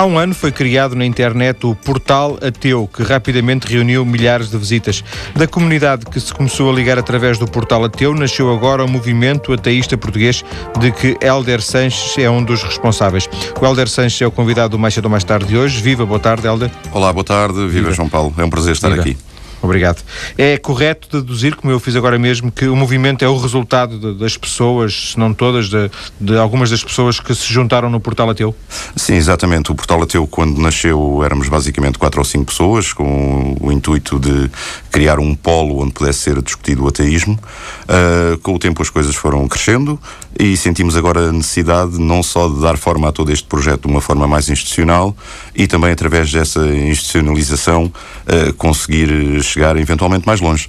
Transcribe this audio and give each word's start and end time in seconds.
Há 0.00 0.06
um 0.06 0.18
ano 0.18 0.34
foi 0.34 0.50
criado 0.50 0.96
na 0.96 1.04
internet 1.04 1.66
o 1.66 1.74
Portal 1.74 2.38
Ateu, 2.40 2.88
que 2.90 3.02
rapidamente 3.02 3.66
reuniu 3.66 4.02
milhares 4.02 4.48
de 4.48 4.56
visitas. 4.56 5.04
Da 5.36 5.46
comunidade 5.46 6.06
que 6.06 6.18
se 6.18 6.32
começou 6.32 6.70
a 6.70 6.74
ligar 6.74 6.98
através 6.98 7.36
do 7.36 7.46
Portal 7.46 7.84
Ateu, 7.84 8.14
nasceu 8.14 8.50
agora 8.50 8.82
o 8.82 8.88
movimento 8.88 9.52
ateísta 9.52 9.98
português, 9.98 10.42
de 10.78 10.90
que 10.90 11.18
Helder 11.20 11.60
Sanches 11.60 12.16
é 12.16 12.30
um 12.30 12.42
dos 12.42 12.62
responsáveis. 12.62 13.28
O 13.60 13.66
Helder 13.66 13.90
Sanches 13.90 14.22
é 14.22 14.26
o 14.26 14.30
convidado 14.30 14.70
do 14.70 14.78
Mais 14.78 14.94
Cedo 14.94 15.04
ou 15.04 15.10
Mais 15.10 15.22
Tarde 15.22 15.48
de 15.48 15.58
hoje. 15.58 15.82
Viva, 15.82 16.06
boa 16.06 16.18
tarde, 16.18 16.46
Helder. 16.46 16.70
Olá, 16.92 17.12
boa 17.12 17.22
tarde. 17.22 17.56
Viva, 17.56 17.68
Viva. 17.68 17.92
João 17.92 18.08
Paulo. 18.08 18.32
É 18.38 18.42
um 18.42 18.48
prazer 18.48 18.72
estar 18.72 18.88
Viva. 18.88 19.02
aqui. 19.02 19.18
Obrigado. 19.62 20.02
É 20.38 20.56
correto 20.56 21.20
deduzir, 21.20 21.54
como 21.54 21.70
eu 21.70 21.78
fiz 21.78 21.94
agora 21.94 22.18
mesmo, 22.18 22.50
que 22.50 22.66
o 22.66 22.74
movimento 22.74 23.22
é 23.22 23.28
o 23.28 23.36
resultado 23.36 23.98
de, 23.98 24.18
das 24.18 24.36
pessoas, 24.36 25.12
se 25.12 25.18
não 25.18 25.34
todas, 25.34 25.68
de, 25.68 25.90
de, 26.18 26.36
algumas 26.38 26.70
das 26.70 26.82
pessoas 26.82 27.20
que 27.20 27.34
se 27.34 27.52
juntaram 27.52 27.90
no 27.90 28.00
Portal 28.00 28.30
Ateu? 28.30 28.54
Sim, 28.96 29.14
exatamente. 29.14 29.70
O 29.70 29.74
Portal 29.74 30.02
Ateu, 30.02 30.26
quando 30.26 30.58
nasceu, 30.58 31.22
éramos 31.22 31.48
basicamente 31.48 31.98
quatro 31.98 32.20
ou 32.20 32.24
cinco 32.24 32.46
pessoas, 32.46 32.92
com 32.92 33.56
o 33.60 33.70
intuito 33.70 34.18
de 34.18 34.50
criar 34.90 35.18
um 35.18 35.34
polo 35.34 35.82
onde 35.82 35.92
pudesse 35.92 36.20
ser 36.20 36.40
discutido 36.40 36.84
o 36.84 36.88
ateísmo. 36.88 37.38
Uh, 37.84 38.38
com 38.38 38.54
o 38.54 38.58
tempo 38.58 38.80
as 38.80 38.88
coisas 38.88 39.14
foram 39.14 39.46
crescendo 39.46 40.00
e 40.38 40.56
sentimos 40.56 40.96
agora 40.96 41.28
a 41.28 41.32
necessidade 41.32 41.98
não 41.98 42.22
só 42.22 42.48
de 42.48 42.60
dar 42.60 42.78
forma 42.78 43.08
a 43.08 43.12
todo 43.12 43.30
este 43.32 43.46
projeto 43.46 43.82
de 43.82 43.88
uma 43.88 44.00
forma 44.00 44.26
mais 44.26 44.48
institucional 44.48 45.14
e 45.54 45.66
também 45.66 45.90
através 45.90 46.30
dessa 46.30 46.64
institucionalização 46.66 47.84
uh, 47.84 48.52
conseguir 48.54 49.42
chegar 49.50 49.76
eventualmente 49.76 50.26
mais 50.26 50.40
longe. 50.40 50.68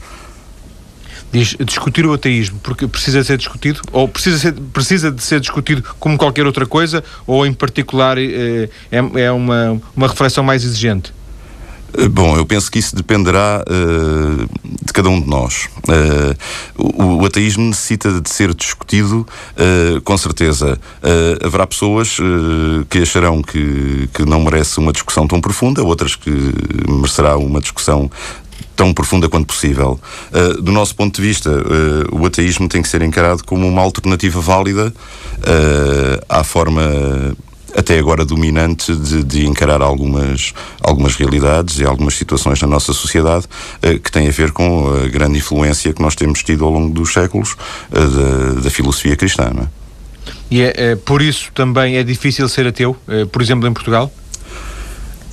Diz 1.31 1.55
discutir 1.65 2.05
o 2.05 2.13
ateísmo, 2.13 2.59
porque 2.61 2.85
precisa 2.87 3.23
ser 3.23 3.37
discutido, 3.37 3.81
ou 3.93 4.07
precisa, 4.07 4.37
ser, 4.37 4.53
precisa 4.53 5.09
de 5.09 5.23
ser 5.23 5.39
discutido 5.39 5.81
como 5.97 6.17
qualquer 6.17 6.45
outra 6.45 6.65
coisa, 6.65 7.01
ou 7.25 7.45
em 7.45 7.53
particular 7.53 8.17
é, 8.17 8.69
é, 8.91 9.21
é 9.21 9.31
uma, 9.31 9.81
uma 9.95 10.07
reflexão 10.07 10.43
mais 10.43 10.63
exigente? 10.65 11.13
Eh, 11.97 12.07
bom, 12.07 12.37
eu 12.37 12.45
penso 12.45 12.71
que 12.71 12.79
isso 12.79 12.95
dependerá 12.95 13.63
uh, 13.67 14.49
de 14.63 14.93
cada 14.93 15.09
um 15.09 15.19
de 15.19 15.27
nós. 15.27 15.67
Uh, 15.87 16.35
o, 16.77 17.21
o, 17.21 17.25
ateísmo 17.25 17.65
necessita 17.65 18.21
de 18.21 18.29
ser 18.29 18.53
discutido, 18.53 19.27
uh, 19.57 20.01
com 20.01 20.17
certeza. 20.17 20.79
haverá 21.43 21.67
pessoas 21.67 22.17
que 22.89 22.99
acharão 22.99 23.41
que, 23.41 24.09
que 24.13 24.23
não 24.25 24.41
merece 24.41 24.79
uma 24.79 24.91
discussão 24.91 25.27
tão 25.27 25.41
profunda, 25.41 25.83
outras 25.83 26.15
que 26.15 26.31
merecerá 26.87 27.37
uma 27.37 27.59
discussão 27.59 28.09
tão 28.75 28.93
profunda 28.93 29.29
quanto 29.29 29.47
possível. 29.47 29.99
Uh, 30.31 30.61
do 30.61 30.71
nosso 30.71 30.95
ponto 30.95 31.15
de 31.15 31.27
vista, 31.27 31.49
uh, 31.49 32.15
o 32.15 32.25
ateísmo 32.25 32.67
tem 32.67 32.81
que 32.81 32.87
ser 32.87 33.01
encarado 33.01 33.43
como 33.43 33.67
uma 33.67 33.81
alternativa 33.81 34.39
válida 34.39 34.87
uh, 34.87 36.25
à 36.27 36.43
forma 36.43 36.81
até 37.75 37.97
agora 37.97 38.25
dominante 38.25 38.93
de, 38.93 39.23
de, 39.23 39.45
encarar 39.45 39.81
algumas, 39.81 40.53
algumas 40.81 41.15
realidades 41.15 41.79
e 41.79 41.85
algumas 41.85 42.15
situações 42.15 42.61
na 42.61 42.67
nossa 42.67 42.91
sociedade 42.91 43.45
que 44.03 44.11
têm 44.11 44.27
a 44.27 44.31
ver 44.31 44.51
com 44.51 44.89
a 44.93 45.07
grande 45.07 45.37
influência 45.37 45.93
que 45.93 46.01
nós 46.01 46.13
temos 46.13 46.43
tido 46.43 46.65
ao 46.65 46.71
longo 46.71 46.93
dos 46.93 47.13
séculos 47.13 47.55
da, 47.89 48.59
da 48.59 48.69
filosofia 48.69 49.15
cristã. 49.15 49.49
É? 49.57 49.67
E 50.51 50.61
é, 50.61 50.73
é, 50.75 50.95
por 50.97 51.21
isso 51.21 51.49
também 51.53 51.95
é 51.95 52.03
difícil 52.03 52.49
ser 52.49 52.67
ateu, 52.67 52.93
por 53.31 53.41
exemplo, 53.41 53.69
em 53.69 53.71
Portugal? 53.71 54.11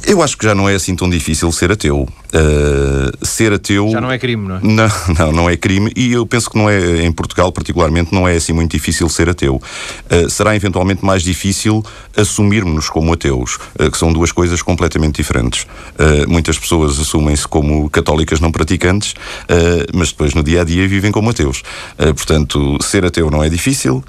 Eu 0.08 0.22
acho 0.22 0.38
que 0.38 0.44
já 0.46 0.54
não 0.54 0.66
é 0.66 0.74
assim 0.74 0.96
tão 0.96 1.08
difícil 1.08 1.52
ser 1.52 1.70
ateu. 1.70 2.08
Uh, 2.32 3.26
ser 3.26 3.52
ateu. 3.52 3.90
Já 3.90 4.00
não 4.00 4.10
é 4.10 4.18
crime, 4.18 4.48
não 4.48 4.56
é? 4.56 4.60
Não, 4.62 4.88
não, 5.18 5.32
não 5.32 5.50
é 5.50 5.54
crime. 5.54 5.92
E 5.94 6.12
eu 6.12 6.24
penso 6.24 6.48
que 6.48 6.56
não 6.56 6.68
é, 6.68 7.04
em 7.04 7.12
Portugal, 7.12 7.52
particularmente, 7.52 8.10
não 8.10 8.26
é 8.26 8.34
assim 8.34 8.54
muito 8.54 8.70
difícil 8.70 9.06
ser 9.10 9.28
ateu. 9.28 9.56
Uh, 10.10 10.30
será 10.30 10.56
eventualmente 10.56 11.04
mais 11.04 11.22
difícil 11.22 11.84
assumirmos-nos 12.16 12.88
como 12.88 13.12
ateus, 13.12 13.56
uh, 13.78 13.90
que 13.90 13.98
são 13.98 14.10
duas 14.10 14.32
coisas 14.32 14.62
completamente 14.62 15.16
diferentes. 15.16 15.66
muitas 16.26 16.58
pessoas 16.58 16.98
assumem-se 16.98 17.46
como 17.46 17.90
católicas 17.90 18.40
não 18.40 18.50
praticantes, 18.50 19.14
mas 19.92 20.10
depois 20.10 20.32
no 20.32 20.42
dia 20.42 20.62
a 20.62 20.64
dia 20.64 20.88
vivem 20.88 21.12
como 21.12 21.28
ateus. 21.30 21.62
portanto, 21.96 22.78
ser 22.80 23.04
ateu 23.04 23.30
não 23.30 23.44
é 23.44 23.48
difícil 23.48 24.02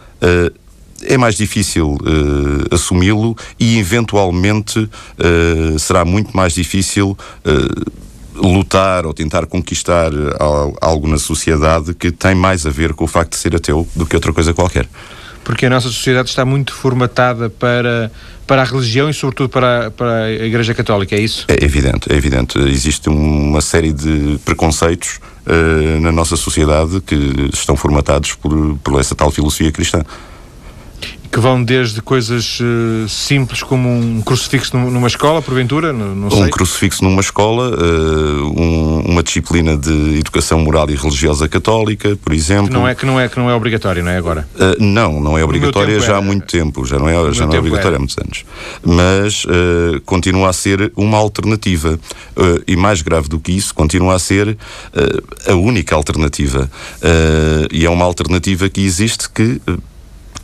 é 1.03 1.17
mais 1.17 1.35
difícil 1.35 1.91
uh, 1.93 2.73
assumi-lo 2.73 3.35
e, 3.59 3.79
eventualmente, 3.79 4.79
uh, 4.79 5.79
será 5.79 6.05
muito 6.05 6.35
mais 6.35 6.53
difícil 6.53 7.17
uh, 7.45 7.91
lutar 8.35 9.05
ou 9.05 9.13
tentar 9.13 9.45
conquistar 9.45 10.11
algo 10.79 11.07
na 11.07 11.17
sociedade 11.17 11.93
que 11.93 12.09
tem 12.09 12.33
mais 12.33 12.65
a 12.65 12.69
ver 12.69 12.93
com 12.93 13.03
o 13.03 13.07
facto 13.07 13.31
de 13.31 13.37
ser 13.37 13.53
ateu 13.53 13.85
do 13.93 14.05
que 14.05 14.15
outra 14.15 14.31
coisa 14.31 14.53
qualquer. 14.53 14.87
Porque 15.43 15.65
a 15.65 15.69
nossa 15.69 15.89
sociedade 15.89 16.29
está 16.29 16.45
muito 16.45 16.73
formatada 16.73 17.49
para, 17.49 18.09
para 18.47 18.61
a 18.61 18.65
religião 18.65 19.09
e, 19.09 19.13
sobretudo, 19.13 19.49
para, 19.49 19.91
para 19.91 20.23
a 20.25 20.31
Igreja 20.31 20.73
Católica, 20.73 21.15
é 21.15 21.19
isso? 21.19 21.45
É 21.49 21.65
evidente, 21.65 22.11
é 22.13 22.15
evidente. 22.15 22.57
Existe 22.59 23.09
uma 23.09 23.59
série 23.59 23.91
de 23.91 24.39
preconceitos 24.45 25.19
na 25.99 26.11
nossa 26.11 26.35
sociedade 26.35 27.01
que 27.01 27.49
estão 27.51 27.75
formatados 27.75 28.35
por, 28.35 28.77
por 28.83 28.99
essa 28.99 29.15
tal 29.15 29.31
filosofia 29.31 29.71
cristã 29.71 30.05
que 31.31 31.39
vão 31.39 31.63
desde 31.63 32.01
coisas 32.01 32.59
uh, 32.59 33.07
simples 33.07 33.61
como 33.61 33.87
um 33.87 34.21
crucifixo 34.21 34.75
numa 34.75 35.07
escola, 35.07 35.41
porventura, 35.41 35.93
não, 35.93 36.15
não 36.15 36.31
sei. 36.31 36.43
Um 36.43 36.49
crucifixo 36.49 37.03
numa 37.03 37.21
escola, 37.21 37.69
uh, 37.69 38.61
um, 38.61 39.01
uma 39.01 39.21
disciplina 39.21 39.77
de 39.77 40.17
educação 40.19 40.59
moral 40.59 40.89
e 40.89 40.95
religiosa 40.95 41.47
católica, 41.47 42.17
por 42.17 42.33
exemplo. 42.33 42.67
Que 42.67 42.73
não 42.73 42.87
é 42.87 42.95
que 42.95 43.05
não 43.05 43.19
é 43.19 43.29
que 43.29 43.37
não 43.37 43.49
é 43.49 43.53
obrigatório, 43.53 44.03
não 44.03 44.11
é 44.11 44.17
agora? 44.17 44.47
Uh, 44.55 44.83
não, 44.83 45.21
não 45.21 45.37
é 45.37 45.43
obrigatória 45.43 45.99
já 45.99 46.17
há 46.17 46.21
muito 46.21 46.47
tempo, 46.47 46.83
já 46.85 46.97
não 46.97 47.07
é 47.07 47.33
já 47.33 47.45
não 47.45 47.53
é 47.53 47.59
obrigatória 47.59 47.97
há 47.97 47.99
muitos 47.99 48.17
anos. 48.17 48.45
Mas 48.83 49.45
continua 50.05 50.49
a 50.49 50.53
ser 50.53 50.91
uma 50.95 51.17
alternativa 51.17 51.99
e 52.67 52.75
mais 52.75 53.01
grave 53.01 53.27
do 53.27 53.39
que 53.39 53.51
isso, 53.51 53.73
continua 53.73 54.15
a 54.15 54.19
ser 54.19 54.57
a 55.47 55.53
única 55.53 55.95
alternativa 55.95 56.69
e 57.71 57.85
é 57.85 57.89
uma 57.89 58.05
alternativa 58.05 58.69
que 58.69 58.81
existe 58.81 59.29
que 59.29 59.61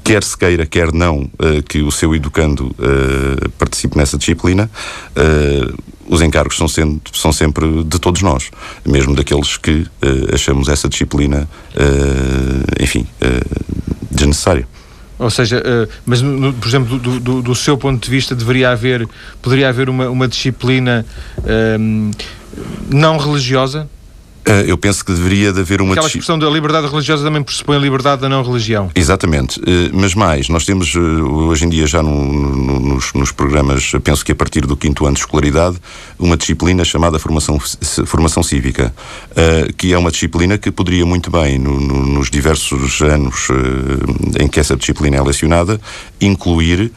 quer 0.05 0.23
se 0.23 0.37
queira, 0.37 0.67
quer 0.67 0.93
não, 0.93 1.21
uh, 1.21 1.63
que 1.67 1.81
o 1.81 1.91
seu 1.91 2.13
educando 2.13 2.67
uh, 2.67 3.49
participe 3.57 3.97
nessa 3.97 4.19
disciplina, 4.19 4.69
uh, 5.17 5.83
os 6.07 6.21
encargos 6.21 6.55
são, 6.55 6.67
sendo, 6.67 7.01
são 7.11 7.33
sempre 7.33 7.83
de 7.83 7.99
todos 7.99 8.21
nós, 8.21 8.51
mesmo 8.85 9.15
daqueles 9.15 9.57
que 9.57 9.87
achamos 10.31 10.69
essa 10.69 10.87
disciplina, 10.87 11.49
enfim, 12.79 13.07
desnecessária. 14.11 14.67
Ou 15.17 15.31
seja, 15.31 15.63
mas 16.05 16.21
por 16.21 16.67
exemplo, 16.67 16.99
do, 16.99 17.19
do, 17.19 17.41
do, 17.41 17.55
seu 17.55 17.75
ponto 17.75 18.03
de 18.03 18.11
vista, 18.11 18.35
deveria 18.35 18.69
haver, 18.69 19.09
poderia 19.41 19.67
haver 19.67 19.89
uma, 19.89 20.07
uma 20.07 20.27
disciplina 20.27 21.03
não 22.87 23.17
religiosa 23.17 23.89
eh, 23.89 23.94
eu 24.67 24.77
penso 24.77 25.03
que 25.03 25.11
deveria 25.11 25.51
de 25.51 25.59
haver 25.61 25.81
uma... 25.81 25.93
Aquela 25.93 26.07
expressão 26.07 26.37
da 26.37 26.47
liberdade 26.49 26.87
religiosa 26.87 27.23
também 27.23 27.41
pressupõe 27.41 27.77
a 27.77 27.79
liberdade 27.79 28.21
da 28.21 28.29
não 28.29 28.43
religião. 28.43 28.91
Exatamente. 28.93 29.59
Eh, 29.65 29.89
mas 29.91 30.13
mais, 30.13 30.49
nós 30.49 30.65
temos 30.65 30.95
eh, 30.95 30.99
hoje 30.99 31.65
em 31.65 31.69
dia 31.69 31.87
já 31.87 32.03
no, 32.03 32.23
no, 32.23 32.79
nos, 32.79 33.13
nos, 33.13 33.31
programas, 33.31 33.91
penso 34.03 34.23
que 34.23 34.31
a 34.31 34.35
partir 34.35 34.65
do 34.65 34.77
quinto 34.77 35.05
ano 35.05 35.15
de 35.15 35.21
escolaridade, 35.21 35.77
uma 36.19 36.37
disciplina 36.37 36.85
chamada 36.85 37.17
formação, 37.17 37.59
formação 38.05 38.43
cívica, 38.43 38.93
que 39.77 39.91
é 39.91 39.97
uma 39.97 40.11
disciplina 40.11 40.57
que 40.57 40.71
poderia 40.71 41.05
muito 41.05 41.29
bem, 41.29 41.57
no, 41.57 41.79
nos 41.79 42.29
diversos 42.29 43.01
anos 43.01 43.47
em 44.39 44.47
que 44.47 44.59
essa 44.59 44.75
disciplina 44.75 45.17
é 45.17 45.21
lecionada, 45.21 45.79
incluir 46.21 46.91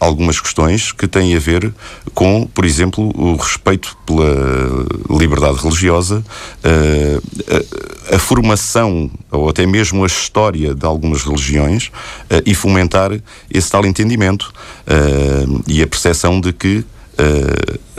algumas 0.00 0.40
questões 0.40 0.92
que 0.92 1.06
têm 1.06 1.36
a 1.36 1.38
ver 1.38 1.72
com, 2.14 2.46
por 2.46 2.64
exemplo, 2.64 3.12
o 3.14 3.36
respeito 3.36 3.96
pela 4.06 4.86
liberdade 5.18 5.58
religiosa, 5.58 6.24
a, 6.62 8.16
a, 8.16 8.18
formação 8.18 9.10
ou 9.30 9.48
até 9.48 9.66
mesmo 9.66 10.04
a 10.04 10.06
história 10.06 10.74
de 10.74 10.84
algumas 10.84 11.22
religiões 11.22 11.86
uh, 11.86 12.42
e 12.44 12.54
fomentar 12.54 13.12
esse 13.50 13.70
tal 13.70 13.86
entendimento 13.86 14.52
uh, 14.86 15.62
e 15.66 15.82
a 15.82 15.86
percepção 15.86 16.40
de 16.40 16.52
que 16.52 16.84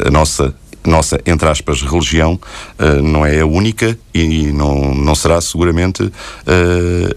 a 0.04 0.10
nossa 0.10 0.54
nossa, 0.84 1.19
entre 1.25 1.48
aspas, 1.48 1.81
religião 1.81 2.40
uh, 2.80 3.02
não 3.02 3.25
é 3.25 3.42
a 3.42 3.46
única 3.46 3.98
e 4.13 4.52
não, 4.52 4.94
não 4.96 5.14
será 5.16 5.40
seguramente 5.40 6.04
uh, 6.04 6.12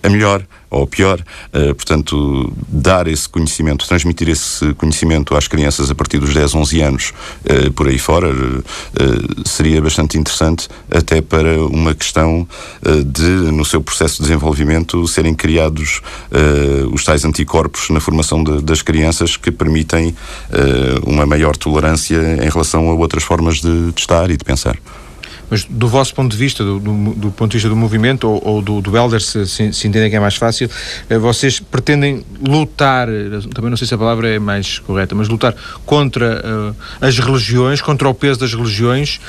a 0.03 0.09
melhor 0.09 0.45
ou 0.75 0.87
pior. 0.87 1.21
Uh, 1.53 1.75
portanto, 1.75 2.53
dar 2.69 3.07
esse 3.07 3.29
conhecimento, 3.29 3.87
transmitir 3.87 4.29
esse 4.29 4.75
conhecimento 4.75 5.37
às 5.37 5.49
crianças 5.49 5.91
a 5.91 5.95
partir 5.95 6.19
dos 6.19 6.35
10, 6.35 6.55
11 6.55 6.81
anos, 6.81 7.13
uh, 7.45 7.73
por 7.73 7.89
aí 7.89 7.99
fora, 7.99 8.29
uh, 8.29 9.49
seria 9.49 9.81
bastante 9.81 10.19
interessante, 10.19 10.69
até 10.91 11.21
para 11.21 11.65
uma 11.65 11.95
questão 11.95 12.47
de, 13.07 13.29
no 13.53 13.65
seu 13.65 13.81
processo 13.81 14.17
de 14.17 14.23
desenvolvimento, 14.23 15.07
serem 15.07 15.35
criados 15.35 16.01
os 16.93 17.05
tais 17.05 17.25
anticorpos 17.25 17.91
na 17.91 18.01
formação 18.01 18.43
de, 18.43 18.63
das 18.63 18.83
crianças 18.83 19.37
que 19.37 19.51
permitem 19.51 20.15
uma 21.07 21.27
maior 21.27 21.57
tolerância 21.57 22.17
em 22.43 22.49
relação 22.49 22.91
a 22.91 22.95
outras 22.95 23.23
formas 23.23 23.57
de, 23.57 23.93
de 23.93 24.01
estar 24.01 24.31
e 24.31 24.37
de 24.37 24.45
pensar. 24.45 24.77
Mas 25.51 25.65
do 25.65 25.89
vosso 25.89 26.15
ponto 26.15 26.33
de 26.33 26.37
vista, 26.37 26.65
do, 26.65 26.79
do, 26.79 27.15
do 27.15 27.31
ponto 27.31 27.51
de 27.51 27.57
vista 27.57 27.69
do 27.69 27.77
movimento 27.77 28.29
ou, 28.29 28.43
ou 28.45 28.63
do, 28.63 28.81
do 28.81 28.97
Elder, 28.97 29.21
se, 29.21 29.47
se, 29.47 29.89
entendem 29.89 30.11
que 30.11 30.17
é 30.17 30.21
mais 30.21 30.37
fácil, 30.37 30.69
uh, 31.11 31.21
vocês 31.21 31.61
pretendem 31.61 32.25
lutar, 32.41 33.09
também 33.55 33.71
não 33.71 33.77
sei 33.77 33.87
se 33.87 33.95
a 33.95 33.99
palavra 33.99 34.29
é 34.29 34.39
mais 34.39 34.79
correta, 34.79 35.15
mas 35.15 35.29
lutar 35.29 35.55
contra 35.85 36.43
uh, 36.45 36.77
as 37.01 37.19
religiões, 37.19 37.81
contra 37.81 38.09
o 38.09 38.15
peso 38.15 38.41
das 38.41 38.53
religiões, 38.53 39.21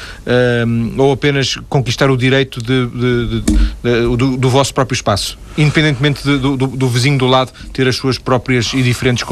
ou 0.97 1.11
apenas 1.11 1.57
conquistar 1.69 2.09
o 2.09 2.17
direito 2.17 2.61
de, 2.61 2.87
de, 2.87 3.41
de, 3.41 4.17
do, 4.17 4.37
do, 4.37 4.49
vosso 4.49 4.73
próprio 4.73 4.95
espaço, 4.95 5.37
independentemente 5.57 6.23
do, 6.23 6.55
do, 6.57 6.89
vizinho 6.89 7.17
do 7.17 7.27
lado 7.27 7.51
ter 7.73 7.87
as 7.87 7.95
suas 7.95 8.17
próprias 8.17 8.73
e 8.73 8.81
diferentes 8.81 9.23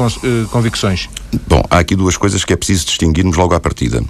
convicções? 0.50 1.08
Bom, 1.46 1.62
há 1.70 1.78
aqui 1.78 1.96
duas 1.96 2.16
coisas 2.16 2.44
que 2.44 2.52
é 2.52 2.56
preciso 2.56 2.86
distinguirmos 2.86 3.36
logo 3.36 3.54
à 3.54 3.60
partida. 3.60 4.02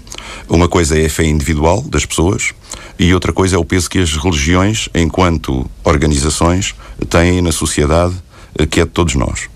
Uma 0.49 0.69
coisa 0.69 0.99
é 0.99 1.07
a 1.07 1.11
fé 1.11 1.25
individual 1.25 1.83
das 1.83 2.05
pessoas 2.05 2.53
e 2.99 3.13
outra 3.13 3.33
coisa 3.33 3.57
é 3.57 3.59
o 3.59 3.65
peso 3.65 3.91
que 3.91 3.99
as 3.99 4.17
religiões, 4.17 4.89
enquanto 4.95 5.69
organizações, 5.83 6.75
têm 7.09 7.43
na 7.43 7.53
sociedade, 7.53 8.15
eh, 8.59 8.67
que 8.67 8.81
é 8.81 8.85
de 8.85 8.91
todos 8.91 9.15
nós. 9.15 9.49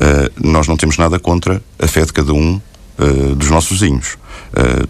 Uh, 0.00 0.48
nós 0.48 0.66
não 0.66 0.76
temos 0.76 0.98
nada 0.98 1.18
contra 1.18 1.62
a 1.78 1.86
fé 1.86 2.04
de 2.04 2.12
cada 2.12 2.32
um 2.32 2.60
uh, 2.98 3.34
dos 3.36 3.50
nossos 3.50 3.80
vizinhos. 3.80 4.18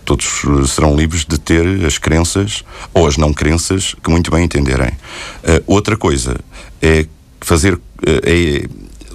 Todos 0.04 0.42
serão 0.66 0.96
livres 0.96 1.24
de 1.24 1.38
ter 1.38 1.84
as 1.84 1.96
crenças 1.96 2.64
ou 2.92 3.06
as 3.06 3.16
não 3.16 3.32
crenças 3.32 3.94
que 4.02 4.10
muito 4.10 4.28
bem 4.28 4.44
entenderem. 4.44 4.90
outra 5.68 5.96
coisa 5.96 6.36
é 6.80 7.06
fazer 7.40 7.78
é 8.04 8.66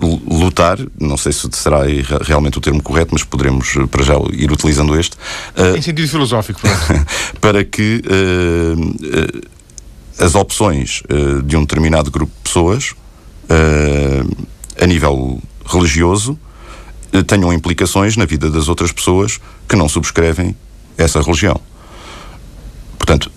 lutar, 0.01 0.77
não 0.99 1.17
sei 1.17 1.31
se 1.31 1.47
será 1.51 1.79
realmente 2.21 2.57
o 2.57 2.61
termo 2.61 2.81
correto, 2.81 3.09
mas 3.13 3.23
poderemos 3.23 3.75
eh, 3.75 3.85
para 3.87 4.03
já 4.03 4.13
ir 4.31 4.51
utilizando 4.51 4.97
este. 4.99 5.15
Uh, 5.57 5.77
em 5.77 5.81
sentido 5.81 6.07
filosófico, 6.07 6.61
para 7.41 7.63
que 7.63 8.01
uh, 8.05 9.47
as 10.23 10.35
opções 10.35 11.03
de 11.45 11.55
um 11.55 11.61
determinado 11.61 12.09
grupo 12.09 12.31
de 12.35 12.41
pessoas, 12.43 12.95
a 14.81 14.85
nível 14.87 15.39
religioso, 15.63 16.37
tenham 17.27 17.53
implicações 17.53 18.17
na 18.17 18.25
vida 18.25 18.49
das 18.49 18.67
outras 18.67 18.91
pessoas 18.91 19.39
que 19.69 19.75
não 19.75 19.87
subscrevem 19.87 20.55
essa 20.97 21.21
religião. 21.21 21.61
Portanto, 22.97 23.31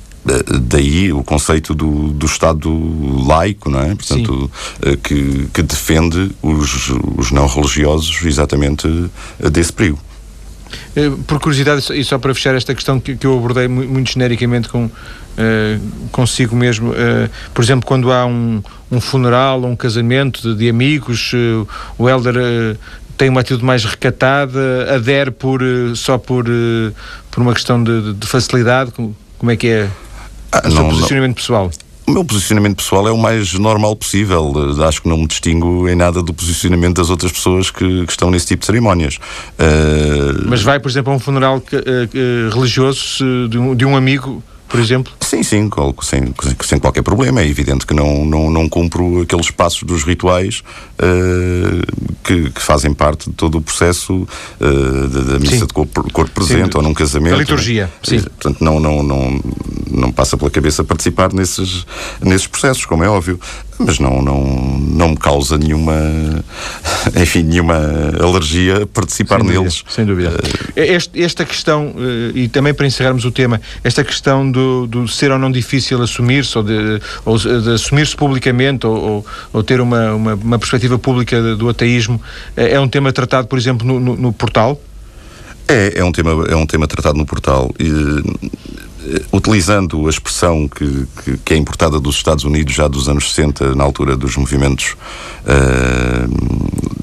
daí 0.61 1.13
o 1.13 1.23
conceito 1.23 1.75
do, 1.75 2.09
do 2.09 2.27
Estado 2.27 2.71
laico, 3.27 3.71
não 3.71 3.81
é? 3.81 3.95
Portanto, 3.95 4.51
Sim. 4.53 4.91
Eh, 4.91 4.97
que, 5.03 5.49
que 5.53 5.63
defende 5.63 6.31
os, 6.43 6.91
os 7.17 7.31
não 7.31 7.47
religiosos 7.47 8.23
exatamente 8.25 8.87
eh, 9.41 9.51
desse 9.51 9.73
perigo. 9.73 9.99
Eh, 10.95 11.11
por 11.27 11.41
curiosidade, 11.41 11.85
e 11.99 12.05
só 12.05 12.19
para 12.19 12.35
fechar 12.35 12.55
esta 12.55 12.75
questão 12.75 13.01
que, 13.01 13.17
que 13.17 13.27
eu 13.27 13.37
abordei 13.37 13.67
muito 13.67 14.13
genericamente 14.13 14.69
com, 14.69 14.85
uh, 14.85 14.91
consigo 16.13 16.55
mesmo, 16.55 16.91
uh, 16.91 17.31
por 17.55 17.63
exemplo, 17.65 17.87
quando 17.87 18.13
há 18.13 18.27
um, 18.27 18.63
um 18.91 19.01
funeral 19.01 19.63
ou 19.63 19.69
um 19.69 19.77
casamento 19.77 20.43
de, 20.43 20.59
de 20.59 20.69
amigos, 20.69 21.33
uh, 21.33 21.67
o 21.99 22.09
Helder 22.09 22.77
tem 23.17 23.29
uma 23.29 23.41
atitude 23.41 23.65
mais 23.65 23.85
recatada, 23.85 24.95
adere 24.95 25.31
por, 25.31 25.61
só 25.95 26.17
por, 26.17 26.47
por 27.31 27.43
uma 27.43 27.53
questão 27.53 27.83
de, 27.83 28.15
de 28.15 28.27
facilidade? 28.27 28.93
Como, 28.93 29.15
como 29.39 29.51
é 29.51 29.57
que 29.57 29.69
é? 29.69 29.91
Ah, 30.53 30.63
o 30.67 30.71
seu 30.71 30.85
posicionamento 30.85 31.37
pessoal? 31.37 31.71
O 32.07 32.13
meu 32.13 32.25
posicionamento 32.25 32.77
pessoal 32.77 33.07
é 33.07 33.13
o 33.13 33.17
mais 33.17 33.53
normal 33.55 33.95
possível. 33.95 34.53
Acho 34.85 35.03
que 35.03 35.09
não 35.09 35.17
me 35.17 35.29
distingo 35.29 35.89
em 35.89 35.95
nada 35.95 36.23
do 36.23 36.35
posicionamento 36.35 36.97
das 36.97 37.09
outras 37.09 37.31
pessoas 37.31 37.71
que, 37.71 38.05
que 38.05 38.11
estão 38.11 38.33
nesse 38.33 38.47
tipo 38.47 38.61
de 38.61 38.67
cerimónias. 38.67 39.17
Uh... 39.17 40.49
Mas 40.49 40.61
vai, 40.63 40.81
por 40.81 40.91
exemplo, 40.91 41.13
a 41.13 41.17
um 41.17 41.21
funeral 41.21 41.59
uh, 41.59 42.55
religioso 42.55 43.49
de 43.49 43.57
um, 43.57 43.77
de 43.77 43.85
um 43.85 43.97
amigo 43.97 44.43
por 44.71 44.79
exemplo? 44.79 45.13
Sim, 45.21 45.43
sim, 45.43 45.69
sem, 46.01 46.33
sem 46.63 46.79
qualquer 46.79 47.03
problema. 47.03 47.41
É 47.41 47.47
evidente 47.47 47.85
que 47.85 47.93
não, 47.93 48.25
não, 48.25 48.49
não 48.49 48.69
cumpro 48.69 49.21
aqueles 49.21 49.51
passos 49.51 49.83
dos 49.83 50.05
rituais 50.05 50.63
uh, 50.95 52.17
que, 52.23 52.51
que, 52.51 52.63
fazem 52.63 52.95
parte 52.95 53.29
de 53.29 53.35
todo 53.35 53.59
o 53.59 53.61
processo 53.61 54.15
uh, 54.15 55.09
da, 55.09 55.21
da, 55.33 55.39
missa 55.41 55.59
sim. 55.59 55.67
de 55.67 55.75
corpo, 55.75 56.13
corpo 56.13 56.31
presente 56.31 56.71
sim, 56.73 56.79
ou 56.79 56.83
num 56.83 56.95
casamento. 56.95 57.33
Da 57.33 57.39
liturgia, 57.39 57.87
né? 57.87 57.93
sim. 58.05 58.21
Portanto, 58.21 58.63
não, 58.63 58.79
não, 58.79 59.03
não, 59.03 59.41
não 59.91 60.13
passa 60.13 60.37
pela 60.37 60.51
cabeça 60.51 60.85
participar 60.85 61.33
nesses, 61.33 61.85
nesses 62.23 62.47
processos, 62.47 62.87
como 62.87 63.03
é 63.03 63.09
óbvio 63.09 63.41
mas 63.85 63.99
não, 63.99 64.21
não, 64.21 64.79
não 64.79 65.09
me 65.11 65.17
causa 65.17 65.57
nenhuma, 65.57 65.95
enfim, 67.17 67.43
nenhuma 67.43 67.77
alergia 68.21 68.87
participar 68.87 69.41
sem 69.41 69.49
neles. 69.49 69.85
sem 69.89 70.05
dúvida. 70.05 70.31
Uh, 70.31 70.73
este, 70.75 71.23
esta 71.23 71.45
questão, 71.45 71.89
uh, 71.89 72.37
e 72.37 72.49
também 72.49 72.75
para 72.75 72.87
encerrarmos 72.87 73.25
o 73.25 73.31
tema, 73.31 73.61
esta 73.83 74.05
questão 74.05 74.51
do, 74.51 74.87
do 74.87 75.09
ser 75.09 75.31
ou 75.31 75.39
não 75.39 75.51
difícil 75.51 76.01
assumir-se, 76.03 76.57
ou 76.57 76.65
de, 76.65 77.01
ou 77.25 77.39
de 77.39 77.71
assumir-se 77.71 78.15
publicamente, 78.15 78.87
ou, 78.87 78.97
ou, 78.97 79.27
ou, 79.53 79.63
ter 79.63 79.81
uma, 79.81 80.15
uma, 80.15 80.35
uma 80.35 80.59
perspectiva 80.59 80.99
pública 80.99 81.57
do 81.57 81.69
ateísmo, 81.69 82.17
uh, 82.17 82.61
é 82.61 82.79
um 82.79 82.89
tema 82.89 83.13
tratado, 83.13 83.49
por 83.49 83.59
exemplo, 83.59 83.87
no, 83.87 83.99
no, 83.99 84.17
no 84.17 84.33
portal? 84.33 84.81
É, 85.71 86.01
é 86.01 86.05
um 86.05 86.11
tema, 86.11 86.47
é 86.49 86.57
um 86.57 86.67
tema 86.67 86.89
tratado 86.89 87.17
no 87.17 87.25
portal. 87.25 87.73
E, 87.79 87.87
eh, 87.87 88.49
utilizando 89.33 90.07
a 90.07 90.11
expressão 90.11 90.69
que, 90.69 91.07
que, 91.25 91.39
que, 91.39 91.55
é 91.55 91.57
importada 91.57 91.99
dos 91.99 92.17
Estados 92.17 92.45
Unidos 92.45 92.75
já 92.75 92.89
dos 92.89 93.09
anos 93.09 93.31
60, 93.31 93.75
na 93.75 93.85
altura 93.85 94.17
dos 94.17 94.37
movimentos 94.37 94.97
uh, 95.43 96.29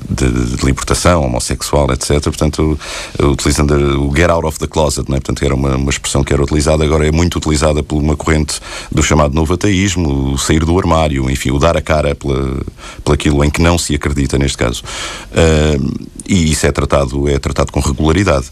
de, 0.10 0.56
de, 0.58 0.66
libertação 0.66 1.24
homossexual, 1.24 1.92
etc. 1.92 2.22
Portanto, 2.24 2.80
utilizando 3.22 3.74
o 4.02 4.16
get 4.16 4.30
out 4.30 4.46
of 4.46 4.58
the 4.60 4.68
closet, 4.68 5.10
né? 5.12 5.18
portanto, 5.18 5.44
era 5.44 5.54
uma, 5.54 5.76
uma 5.76 5.90
expressão 5.90 6.24
que 6.24 6.34
era 6.34 6.42
utilizada, 6.42 6.84
agora 6.84 7.08
é 7.08 7.12
muito 7.12 7.38
utilizada 7.38 7.84
por 7.84 8.02
uma 8.02 8.16
corrente 8.16 8.60
do 8.92 9.04
chamado 9.04 9.34
novo 9.34 9.54
ateísmo, 9.54 10.34
o 10.34 10.38
sair 10.38 10.64
do 10.64 10.78
armário, 10.78 11.30
enfim, 11.30 11.52
o 11.52 11.60
dar 11.60 11.78
a 11.78 11.82
cara 11.82 12.16
pela, 12.16 12.58
pela 13.04 13.16
aquilo 13.16 13.44
em 13.44 13.50
que 13.50 13.62
não 13.62 13.78
se 13.78 13.94
acredita, 13.94 14.38
neste 14.38 14.58
caso. 14.58 14.84
Uh, 15.32 16.08
e 16.28 16.52
isso 16.52 16.66
é 16.66 16.72
tratado, 16.72 17.28
é 17.30 17.40
tratado 17.40 17.72
com 17.72 17.80
regularidade. 17.80 18.48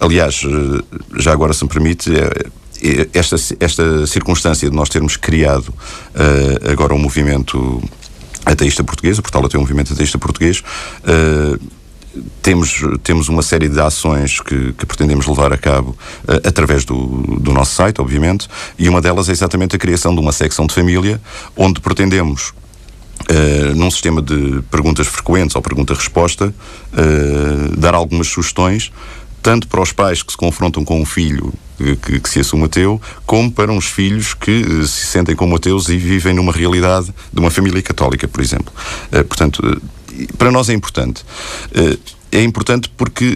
Aliás, 0.00 0.42
já 1.18 1.32
agora, 1.32 1.52
se 1.52 1.62
me 1.62 1.70
permite, 1.70 2.10
é, 2.12 2.46
esta, 3.12 3.36
esta 3.60 4.06
circunstância 4.06 4.68
de 4.68 4.74
nós 4.74 4.88
termos 4.88 5.16
criado 5.16 5.68
uh, 5.68 6.70
agora 6.70 6.94
um 6.94 6.98
movimento 6.98 7.82
ateísta 8.44 8.82
português, 8.82 9.18
o 9.18 9.22
portal 9.22 9.44
até 9.44 9.56
um 9.58 9.60
movimento 9.60 9.92
ateísta 9.92 10.18
português, 10.18 10.62
uh, 11.04 11.60
temos, 12.42 12.80
temos 13.02 13.28
uma 13.28 13.42
série 13.42 13.68
de 13.68 13.80
ações 13.80 14.40
que, 14.40 14.72
que 14.72 14.84
pretendemos 14.84 15.26
levar 15.26 15.52
a 15.52 15.58
cabo 15.58 15.90
uh, 16.24 16.48
através 16.48 16.84
do, 16.84 16.96
do 17.38 17.52
nosso 17.52 17.74
site, 17.74 18.00
obviamente, 18.00 18.48
e 18.78 18.88
uma 18.88 19.00
delas 19.00 19.28
é 19.28 19.32
exatamente 19.32 19.76
a 19.76 19.78
criação 19.78 20.14
de 20.14 20.20
uma 20.20 20.32
secção 20.32 20.66
de 20.66 20.74
família, 20.74 21.20
onde 21.56 21.80
pretendemos 21.80 22.52
Uh, 23.28 23.76
num 23.76 23.90
sistema 23.90 24.22
de 24.22 24.62
perguntas 24.70 25.06
frequentes 25.06 25.54
ou 25.54 25.60
pergunta-resposta, 25.60 26.46
uh, 26.46 27.76
dar 27.76 27.94
algumas 27.94 28.28
sugestões 28.28 28.90
tanto 29.42 29.66
para 29.68 29.80
os 29.80 29.92
pais 29.92 30.22
que 30.22 30.32
se 30.32 30.38
confrontam 30.38 30.84
com 30.84 31.00
um 31.00 31.04
filho 31.04 31.52
que, 32.02 32.20
que, 32.20 32.28
se 32.28 32.40
assume 32.40 32.64
ateu, 32.64 33.00
como 33.24 33.50
para 33.50 33.72
uns 33.72 33.86
filhos 33.86 34.34
que 34.34 34.62
uh, 34.62 34.86
se 34.86 35.06
sentem 35.06 35.34
como 35.34 35.56
ateus 35.56 35.88
e 35.88 35.96
vivem 35.96 36.34
numa 36.34 36.52
realidade 36.52 37.12
de 37.32 37.40
uma 37.40 37.50
família 37.50 37.80
católica, 37.82 38.28
por 38.28 38.40
exemplo. 38.40 38.72
Uh, 39.12 39.24
portanto, 39.24 39.60
uh, 39.60 40.36
para 40.36 40.50
nós 40.50 40.68
é 40.68 40.74
importante. 40.74 41.24
é 42.30 42.42
importante 42.42 42.92
porque 42.96 43.34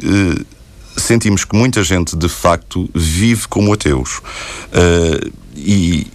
sentimos 0.97 1.45
que 1.45 1.57
muita 1.57 1.83
gente, 1.83 2.17
de 2.17 2.29
facto, 2.29 2.91
vive 2.93 3.47
como 3.49 3.73
ateus. 3.73 4.21
e 5.57 6.09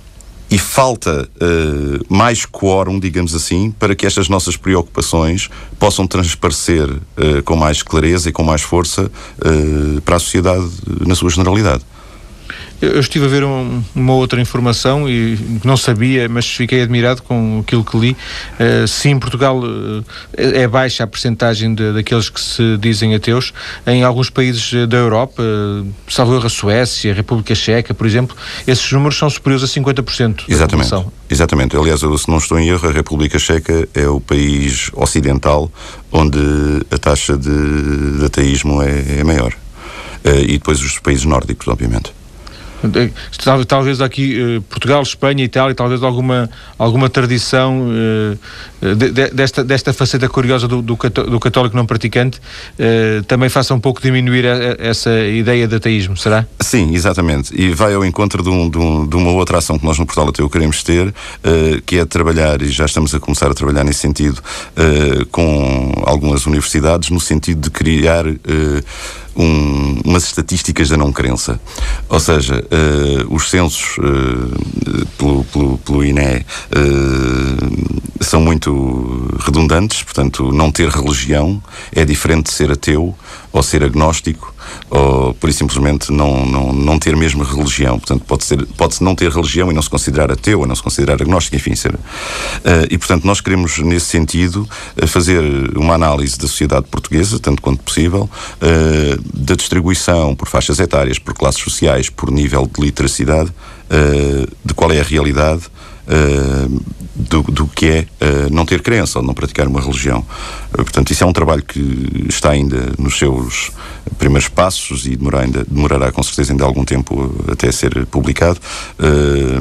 e 0.52 0.58
falta 0.58 1.30
uh, 1.36 2.06
mais 2.14 2.46
quórum, 2.46 3.00
digamos 3.00 3.36
assim, 3.36 3.72
para 3.72 3.96
que 3.96 4.06
estas 4.06 4.28
nossas 4.28 4.58
preocupações 4.58 5.50
possam 5.78 6.08
transparecer 6.08 6.90
uh, 6.90 7.44
com 7.46 7.56
mais 7.56 7.84
clareza 7.84 8.30
e 8.30 8.32
com 8.32 8.44
mais 8.44 8.62
força 8.62 9.04
uh, 9.04 10.02
para 10.02 10.16
a 10.16 10.20
sociedade 10.20 10.68
na 11.06 11.14
sua 11.14 11.30
generalidade. 11.30 11.84
Eu 12.82 13.00
estive 13.00 13.26
a 13.26 13.28
ver 13.28 13.44
um, 13.44 13.84
uma 13.94 14.14
outra 14.14 14.40
informação 14.40 15.10
e 15.10 15.38
não 15.64 15.76
sabia, 15.76 16.30
mas 16.30 16.48
fiquei 16.48 16.82
admirado 16.82 17.22
com 17.24 17.60
aquilo 17.60 17.84
que 17.84 17.98
li. 17.98 18.18
Uh, 18.60 18.88
se 18.88 19.10
em 19.10 19.20
Portugal 19.20 19.60
uh, 19.60 20.04
é 20.38 20.68
baixa 20.68 21.04
a 21.04 21.08
percentagem 21.08 21.74
de, 21.74 21.94
daqueles 21.94 22.30
que 22.30 22.40
se 22.40 22.78
dizem 22.78 23.14
ateus, 23.16 23.54
em 23.86 24.04
alguns 24.04 24.30
países 24.30 24.88
da 24.88 24.98
Europa, 24.98 25.42
uh, 25.42 25.88
salvo 26.08 26.38
a 26.38 26.50
Suécia, 26.50 27.12
a 27.12 27.16
República 27.16 27.54
Checa, 27.54 27.94
por 27.94 28.08
exemplo, 28.08 28.36
esses 28.66 28.90
números 28.92 29.18
são 29.18 29.30
superiores 29.30 29.64
a 29.64 29.68
50% 29.68 30.44
Exatamente. 30.48 30.96
Exatamente. 31.30 31.78
Aliás, 31.78 32.02
eu, 32.02 32.18
se 32.18 32.30
não 32.30 32.38
estou 32.38 32.60
em 32.60 32.70
erro, 32.70 32.88
a 32.88 32.92
República 32.92 33.38
Checa 33.38 33.88
é 33.94 34.08
o 34.08 34.20
país 34.20 34.90
ocidental 34.94 35.72
onde 36.12 36.40
a 36.92 36.98
taxa 36.98 37.38
de, 37.38 38.20
de 38.20 38.26
ateísmo 38.26 38.82
é, 38.82 39.20
é 39.20 39.24
maior. 39.24 39.54
Uh, 40.26 40.44
e 40.44 40.54
depois 40.54 40.82
os 40.82 41.00
países 41.00 41.26
nórdicos, 41.26 41.68
obviamente. 41.68 42.19
Talvez 43.68 44.02
aqui 44.02 44.62
Portugal, 44.70 45.02
Espanha, 45.02 45.44
Itália, 45.44 45.76
talvez 45.76 46.02
alguma, 46.04 46.50
alguma 46.78 47.10
tradição 47.10 47.88
de, 48.82 49.32
desta, 49.32 49.64
desta 49.64 49.94
faceta 49.94 50.30
curiosa 50.30 50.68
do, 50.68 50.82
do, 50.82 50.96
católico 51.40 51.76
não 51.76 51.86
praticante 51.86 52.40
também 53.28 53.50
faça 53.50 53.74
um 53.74 53.80
pouco 53.80 54.02
diminuir 54.02 54.46
essa 54.80 55.12
ideia 55.26 55.68
de 55.68 55.76
ateísmo, 55.76 56.16
será? 56.16 56.46
Sim, 56.60 56.94
exatamente. 56.94 57.54
E 57.54 57.74
vai 57.74 57.94
ao 57.94 58.06
encontro 58.06 58.42
de, 58.42 58.50
um, 58.50 58.70
de, 58.70 58.78
um, 58.78 59.08
de 59.08 59.16
uma 59.16 59.32
outra 59.32 59.58
ação 59.58 59.78
que 59.78 59.86
nós 59.86 59.98
no 59.98 60.06
Portal 60.06 60.30
Ateu 60.30 60.50
queremos 60.50 60.84
ter, 60.84 61.14
que 61.86 61.98
é 61.98 62.06
trabalhar, 62.06 62.62
e 62.62 62.70
já 62.70 62.86
estamos 62.86 63.14
a 63.14 63.20
começar 63.20 63.50
a 63.52 63.54
trabalhar 63.54 63.84
nesse 63.84 64.00
sentido, 64.00 64.42
com 65.32 65.94
algumas 66.06 66.46
universidades, 66.46 67.10
no 67.10 67.20
sentido 67.20 67.62
de 67.62 67.70
criar 67.70 68.26
um, 69.36 70.02
umas 70.06 70.24
estatísticas 70.26 70.90
da 70.90 70.98
não 70.98 71.12
crença. 71.12 71.60
Ou 72.08 72.20
seja, 72.20 72.64
uh, 72.64 73.34
os 73.34 73.50
censos 73.50 73.98
uh, 73.98 75.06
pelo, 75.18 75.44
pelo, 75.46 75.78
pelo, 75.80 76.06
INE 76.06 76.46
uh, 76.76 78.24
são 78.24 78.42
muito 78.42 79.28
redundantes, 79.40 80.04
portanto, 80.04 80.52
não 80.52 80.72
ter 80.72 80.90
religião 80.90 81.62
é 81.96 82.04
diferente 82.04 82.48
de 82.48 82.54
ser 82.54 82.72
ateu 82.72 83.16
ou 83.52 83.64
ser 83.64 83.84
agnóstico 83.84 84.54
ou 84.90 85.34
por 85.34 85.52
simplesmente 85.52 86.12
não, 86.12 86.46
não, 86.46 86.74
não 86.74 87.00
ter 87.00 87.16
mesmo 87.16 87.44
religião. 87.44 88.00
Portanto, 88.00 88.24
pode 88.26 88.46
ser 88.46 88.66
pode 88.78 89.02
não 89.04 89.16
ter 89.16 89.30
religião 89.32 89.72
e 89.72 89.74
não 89.74 89.82
se 89.82 89.90
considerar 89.90 90.32
ateu 90.32 90.60
ou 90.60 90.68
não 90.68 90.76
se 90.76 90.84
considerar 90.84 91.22
agnóstico, 91.22 91.56
enfim. 91.56 91.76
Ser, 91.76 91.94
uh, 91.94 92.00
e 92.90 92.98
portanto, 92.98 93.26
nós 93.26 93.42
queremos, 93.42 93.78
nesse 93.80 94.08
sentido, 94.08 94.68
uh, 95.02 95.08
fazer 95.08 95.42
uma 95.78 95.94
análise 95.94 96.38
da 96.38 96.48
sociedade 96.48 96.88
portuguesa, 96.90 97.40
tanto 97.40 97.62
quanto 97.62 97.84
possível, 97.84 98.30
uh, 98.62 99.22
da 99.34 99.56
distribuição 99.56 100.36
por 100.36 100.48
faixas 100.48 100.80
etárias, 100.80 101.20
por 101.20 101.34
classes 101.34 101.62
sociais, 101.62 102.10
por 102.10 102.32
nível 102.32 102.70
de 102.72 102.82
literacidade, 102.82 103.52
de 104.64 104.74
qual 104.76 104.92
é 104.92 105.00
a 105.00 105.04
realidade 105.04 105.64
uh, 106.10 106.82
do, 107.16 107.44
do, 107.44 107.68
que 107.68 107.86
é 107.86 108.00
uh, 108.02 108.54
não 108.54 108.66
ter 108.66 108.82
crença 108.82 109.20
ou 109.20 109.26
não 109.26 109.34
praticar 109.34 109.68
uma 109.68 109.80
religião. 109.80 110.26
Uh, 110.72 110.78
portanto, 110.78 111.12
isso 111.12 111.24
é 111.24 111.28
um 111.28 111.34
trabalho 111.34 111.64
que 111.64 112.26
está 112.28 112.52
ainda 112.52 112.92
nos 112.98 113.18
seus 113.18 113.72
primeiros 114.18 114.50
passos 114.50 115.06
e 115.06 115.16
demorar 115.16 115.42
ainda, 115.42 115.64
demorará 115.64 116.12
com 116.12 116.24
certeza 116.24 116.52
ainda 116.52 116.66
algum 116.66 116.84
tempo 116.84 117.34
até 117.50 117.72
ser 117.72 118.06
publicado, 118.08 118.60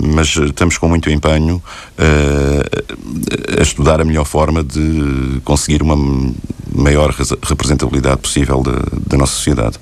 mas 0.03 0.35
estamos 0.35 0.79
com 0.79 0.89
muito 0.89 1.11
empenho 1.11 1.63
a 3.57 3.63
estudar 3.63 4.01
a 4.01 4.05
melhor 4.05 4.25
forma 4.25 4.65
de 4.65 5.41
conseguir 5.45 5.83
uma 5.83 5.97
maior 6.75 7.15
representabilidade 7.43 8.21
possível 8.21 8.63
da, 8.63 8.83
da 9.07 9.17
nossa 9.17 9.35
sociedade. 9.35 9.79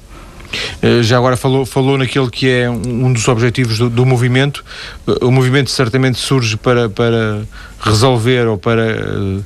Eh, 0.82 1.02
já 1.02 1.16
agora 1.16 1.36
falou, 1.36 1.64
falou 1.66 1.98
naquele 1.98 2.30
que 2.30 2.48
é 2.48 2.70
um 2.70 3.12
dos 3.12 3.26
objetivos 3.28 3.78
do, 3.78 3.90
do 3.90 4.06
movimento. 4.06 4.64
Eh, 5.06 5.25
o 5.25 5.30
movimento 5.30 5.70
certamente 5.70 6.18
surge 6.18 6.56
para, 6.56 6.88
para 6.88 7.42
resolver 7.80 8.46
ou 8.46 8.58
para 8.58 8.82
eh, 8.82 9.40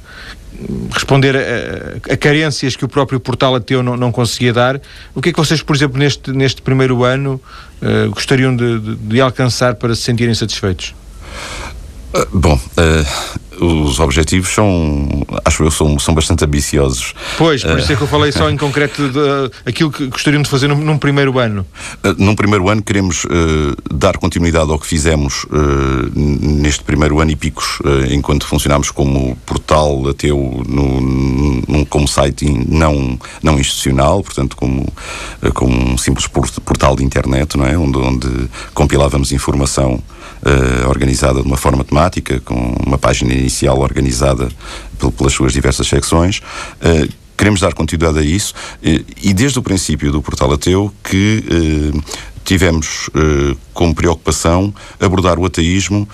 responder 0.93 1.37
a, 1.37 2.13
a, 2.13 2.17
carências 2.17 2.77
que 2.77 2.85
o 2.85 2.89
próprio 2.89 3.19
portal 3.21 3.55
ateu 3.55 3.83
não, 3.83 3.97
não 3.97 4.13
conseguia 4.13 4.53
dar. 4.53 4.81
O 5.15 5.21
que 5.21 5.31
é 5.31 5.33
que 5.33 5.39
vocês, 5.39 5.63
por 5.63 5.75
exemplo, 5.75 5.99
neste, 5.99 6.31
neste 6.33 6.61
primeiro 6.63 7.05
ano, 7.05 7.41
uh, 7.81 8.11
gostariam 8.11 8.55
de, 8.55 8.79
de, 8.79 8.97
de, 8.97 9.21
alcançar 9.21 9.75
para 9.77 9.95
se 9.95 10.03
sentirem 10.03 10.35
satisfeitos? 10.35 10.95
Uh, 12.13 12.39
bom, 12.39 12.55
uh, 12.57 13.41
os 13.61 14.01
objetivos 14.01 14.51
são, 14.51 15.09
acho 15.45 15.63
eu, 15.65 15.71
são, 15.71 15.99
são 15.99 16.15
bastante 16.15 16.45
ambiciosos. 16.45 17.15
Pois, 17.37 17.63
por 17.63 17.79
isso 17.79 17.93
é 17.93 17.97
que 17.97 18.03
eu 18.03 18.07
falei 18.07 18.33
só 18.33 18.49
em 18.51 18.57
concreto 18.57 19.09
de, 19.09 19.13
de, 19.13 19.51
aquilo 19.67 19.91
que 19.91 20.07
gostariam 20.07 20.43
de 20.43 20.49
fazer 20.49 20.69
num, 20.69 20.77
num 20.77 20.99
primeiro 20.99 21.39
ano. 21.39 21.67
Uh, 22.05 22.15
num 22.19 22.35
primeiro 22.35 22.69
ano 22.69 22.83
queremos 22.83 23.27
dar 23.93 24.17
continuidade 24.17 24.71
ao 24.71 24.79
que 24.79 24.87
fizemos 24.87 25.47
neste 26.15 26.83
primeiro 26.83 27.21
ano 27.21 27.31
e 27.31 27.37
picos, 27.37 27.79
enquanto 28.11 28.47
funcionámos 28.47 28.91
como 28.91 29.37
portal 29.47 30.09
ateu, 30.09 30.63
no, 30.67 31.01
num, 31.01 31.85
como 31.85 32.09
site 32.09 32.49
não, 32.69 33.19
não 33.43 33.59
institucional, 33.59 34.23
portanto 34.23 34.57
como, 34.57 34.87
como 35.55 35.93
um 35.93 35.99
simples 35.99 36.27
portal 36.27 36.97
de 36.97 37.05
internet, 37.05 37.57
não 37.57 37.67
é? 37.67 37.77
onde, 37.77 37.99
onde 37.99 38.51
compilávamos 38.75 39.33
informação 39.33 40.03
uh, 40.43 40.89
organizada 40.89 41.41
de 41.41 41.47
uma 41.47 41.57
forma 41.57 41.85
temática, 41.85 42.41
com 42.41 42.75
uma 42.87 42.99
página 42.99 43.35
inicial 43.51 43.81
organizada 43.81 44.49
pelas 45.17 45.33
suas 45.33 45.53
diversas 45.53 45.89
secções. 45.89 46.39
Uh, 46.39 47.13
queremos 47.37 47.61
dar 47.61 47.75
continuidade 47.75 48.19
a 48.19 48.23
isso 48.23 48.55
uh, 48.55 49.05
e 49.21 49.35
desde 49.35 49.59
o 49.59 49.63
princípio 49.63 50.13
do 50.13 50.23
Portal 50.23 50.53
Ateu 50.53 50.95
que 51.03 51.93
tivemos 52.45 53.11
como 53.73 53.95
preocupação 53.95 54.75
abordar 54.99 55.39
o 55.39 55.45
ateísmo 55.45 56.09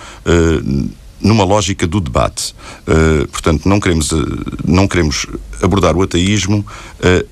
numa 1.19 1.43
lógica 1.43 1.87
do 1.87 1.99
debate. 1.99 2.53
Portanto, 3.31 3.67
não 3.67 3.79
queremos, 3.79 4.09
não 4.63 4.87
queremos 4.87 5.25
abordar 5.63 5.95
o 5.95 6.03
ateísmo 6.03 6.63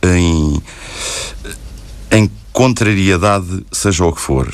em, 0.01 0.62
em 2.12 2.31
contrariedade, 2.51 3.63
seja 3.71 4.05
o 4.05 4.12
que 4.12 4.21
for 4.21 4.51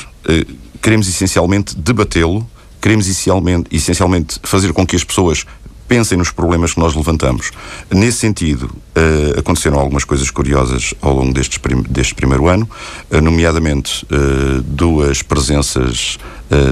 queremos 0.81 1.07
essencialmente 1.07 1.77
debatê-lo, 1.77 2.47
queremos 2.81 3.07
essencialmente, 3.07 3.69
essencialmente 3.71 4.39
fazer 4.43 4.73
com 4.73 4.85
que 4.85 4.95
as 4.95 5.03
pessoas 5.03 5.45
pensem 5.91 6.17
nos 6.17 6.31
problemas 6.31 6.73
que 6.73 6.79
nós 6.79 6.95
levantamos. 6.95 7.51
Nesse 7.89 8.19
sentido, 8.19 8.63
uh, 8.63 9.39
aconteceram 9.39 9.77
algumas 9.77 10.05
coisas 10.05 10.31
curiosas 10.31 10.93
ao 11.01 11.13
longo 11.13 11.33
deste, 11.33 11.59
prim 11.59 11.83
deste 11.89 12.15
primeiro 12.15 12.47
ano, 12.47 12.69
uh, 13.11 13.19
nomeadamente 13.19 14.05
uh, 14.05 14.61
duas 14.61 15.21
presenças 15.21 16.17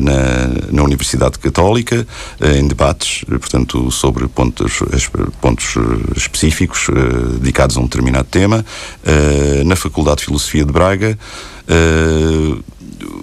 na, 0.01 0.73
na, 0.73 0.83
Universidade 0.83 1.39
Católica 1.39 2.05
em 2.53 2.67
debates, 2.67 3.23
portanto, 3.29 3.89
sobre 3.89 4.27
pontos, 4.27 4.81
pontos 5.39 5.75
específicos 6.17 6.89
dedicados 7.39 7.77
a 7.77 7.79
um 7.79 7.83
determinado 7.83 8.27
tema, 8.29 8.65
na 9.65 9.77
Faculdade 9.77 10.17
de 10.17 10.25
Filosofia 10.25 10.65
de 10.65 10.73
Braga 10.73 11.17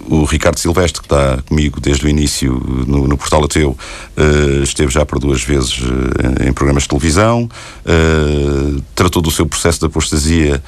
o 0.09 0.23
Ricardo 0.25 0.59
Silvestre, 0.59 1.01
que 1.01 1.05
está 1.05 1.41
comigo 1.43 1.79
desde 1.79 2.05
o 2.05 2.09
início 2.09 2.53
no, 2.87 3.07
no 3.07 3.17
Portal 3.17 3.43
Ateu, 3.43 3.77
uh, 4.17 4.63
esteve 4.63 4.91
já 4.91 5.05
por 5.05 5.19
duas 5.19 5.43
vezes 5.43 5.79
uh, 5.79 6.47
em 6.47 6.53
programas 6.53 6.83
de 6.83 6.89
televisão, 6.89 7.49
uh, 7.85 8.81
tratou 8.95 9.21
do 9.21 9.31
seu 9.31 9.45
processo 9.45 9.79
de 9.79 9.85
apostasia 9.85 10.61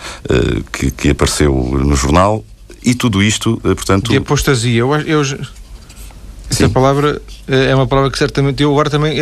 que, 0.72 0.92
que, 0.92 1.10
apareceu 1.10 1.54
no 1.54 1.96
jornal 1.96 2.44
e 2.84 2.94
tudo 2.94 3.22
isto, 3.24 3.60
portanto. 3.62 4.12
De 4.12 4.18
apostasia, 4.18 4.80
eu, 4.80 4.94
eu 4.96 5.22
essa 6.50 6.68
palavra 6.70 7.22
é 7.48 7.76
uma 7.76 7.86
palavra 7.88 8.10
que 8.10 8.18
certamente 8.18 8.64
eu 8.64 8.72
agora 8.72 8.90
também 8.90 9.18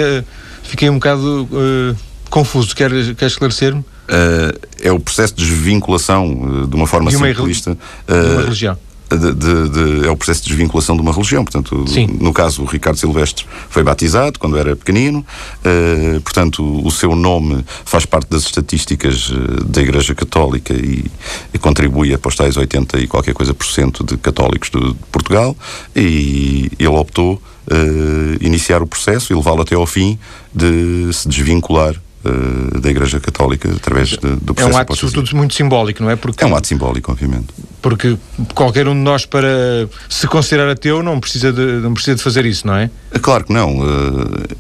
fiquei 0.64 0.90
um 0.90 0.96
bocado 0.96 1.48
confuso. 2.30 2.76
Quer, 2.76 2.92
quer 3.16 3.28
esclarecer-me? 3.28 3.84
é 4.82 4.92
o 4.92 5.00
processo 5.00 5.36
de 5.36 5.46
desvinculação 5.46 6.68
de 6.68 6.76
uma 6.76 6.88
forma 6.88 7.10
de 7.10 7.18
uma 7.18 7.28
simplista. 7.28 7.78
De 8.08 8.14
uma 8.14 8.42
religião 8.44 8.78
de, 9.16 9.34
de, 9.34 9.70
de, 9.70 10.08
é 10.08 10.12
o 10.12 10.18
processo 10.18 10.44
de 10.44 10.50
desvinculação 10.50 10.96
de 10.96 11.02
uma 11.02 11.12
religião. 11.12 11.44
Portanto, 11.44 11.86
Sim. 11.88 12.08
no 12.20 12.34
caso, 12.34 12.64
o 12.64 12.66
Ricardo 12.66 12.98
Silvestre 12.98 13.46
foi 13.70 13.84
batizado 13.84 14.40
quando 14.40 14.58
era 14.58 14.76
pequenino, 14.76 15.20
uh, 15.20 16.22
portanto, 16.22 16.64
o 16.86 16.92
seu 16.92 17.16
nome 17.16 17.64
faz 17.86 18.06
parte 18.06 18.30
das 18.30 18.44
estatísticas 18.44 19.30
uh, 19.30 19.64
da 19.66 19.82
Igreja 19.82 20.14
Católica 20.14 20.74
e, 20.74 21.06
e, 21.54 21.58
contribui 21.58 22.16
para 22.18 22.30
os 22.30 22.36
tais 22.36 22.58
80 22.58 23.00
e 23.00 23.08
qualquer 23.08 23.34
coisa 23.34 23.54
por 23.54 23.66
cento 23.66 24.04
de 24.04 24.18
católicos 24.18 24.70
de, 24.70 24.80
de 24.80 25.00
Portugal, 25.12 25.56
e 25.96 26.72
ele 26.78 26.88
optou 26.88 27.36
uh, 27.36 28.44
iniciar 28.44 28.82
o 28.82 28.88
processo 28.88 29.32
e 29.32 29.36
levá-lo 29.36 29.62
até 29.62 29.76
ao 29.76 29.86
fim 29.86 30.18
de 30.54 31.12
se 31.14 31.28
desvincular 31.28 31.96
uh, 32.28 32.80
da 32.80 32.90
Igreja 32.90 33.20
Católica 33.20 33.70
através 33.72 34.10
de, 34.10 34.18
do 34.18 34.54
processo. 34.54 34.76
É 34.76 34.80
um 34.80 34.82
ato, 34.82 34.96
sobretudo, 34.96 35.36
muito 35.36 35.54
simbólico, 35.54 36.04
não 36.04 36.10
é? 36.10 36.16
Porque, 36.16 36.44
é 36.44 36.48
um 36.48 36.56
ato 36.56 36.68
simbólico, 36.68 37.12
obviamente. 37.12 37.48
Porque 37.82 38.18
qualquer 38.54 38.88
um 38.88 38.94
de 38.94 39.00
nós, 39.00 39.26
para 39.26 39.88
se 40.10 40.28
considerar 40.28 40.70
ateu, 40.70 41.02
não 41.02 41.20
precisa 41.20 41.52
de, 41.52 41.62
não 41.62 41.94
precisa 41.94 42.16
de 42.16 42.24
fazer 42.24 42.46
isso, 42.46 42.66
não 42.68 42.76
é? 42.76 42.90
é 43.12 43.20
claro 43.20 43.46
que 43.46 43.54
não. 43.54 43.80
Uh, 43.80 44.58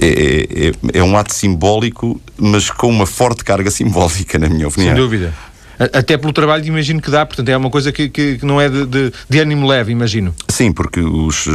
é, 0.00 0.68
é, 0.68 0.98
é, 0.98 1.02
um 1.02 1.16
ato 1.16 1.34
simbólico, 1.34 2.20
mas 2.38 2.70
com 2.70 2.88
uma 2.88 3.06
forte 3.06 3.44
carga 3.44 3.70
simbólica, 3.70 4.38
na 4.38 4.48
minha 4.48 4.66
opinião. 4.66 4.94
Sem 4.94 5.02
dúvida. 5.02 5.34
Até 5.78 6.18
pelo 6.18 6.32
trabalho, 6.32 6.66
imagino 6.66 7.00
que 7.00 7.10
dá, 7.10 7.24
portanto, 7.24 7.48
é 7.48 7.56
uma 7.56 7.70
coisa 7.70 7.90
que, 7.90 8.10
que, 8.10 8.36
que 8.36 8.44
não 8.44 8.60
é 8.60 8.68
de, 8.68 8.84
de, 8.84 9.12
de, 9.30 9.38
ânimo 9.38 9.66
leve, 9.66 9.90
imagino. 9.90 10.34
Sim, 10.46 10.72
porque 10.72 11.00
os, 11.00 11.46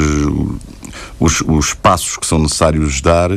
os, 1.20 1.42
os 1.42 1.74
passos 1.74 2.18
que 2.18 2.26
são 2.26 2.40
necessários 2.40 3.02
dar 3.02 3.32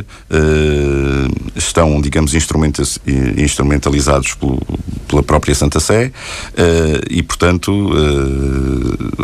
estão, 1.55 2.01
digamos, 2.01 2.35
instrumentalizados 2.35 4.35
pelo, 4.35 4.61
pela 5.09 5.23
própria 5.23 5.55
Santa 5.55 5.81
Sé 5.81 6.13
e, 7.11 7.23
portanto, 7.23 7.91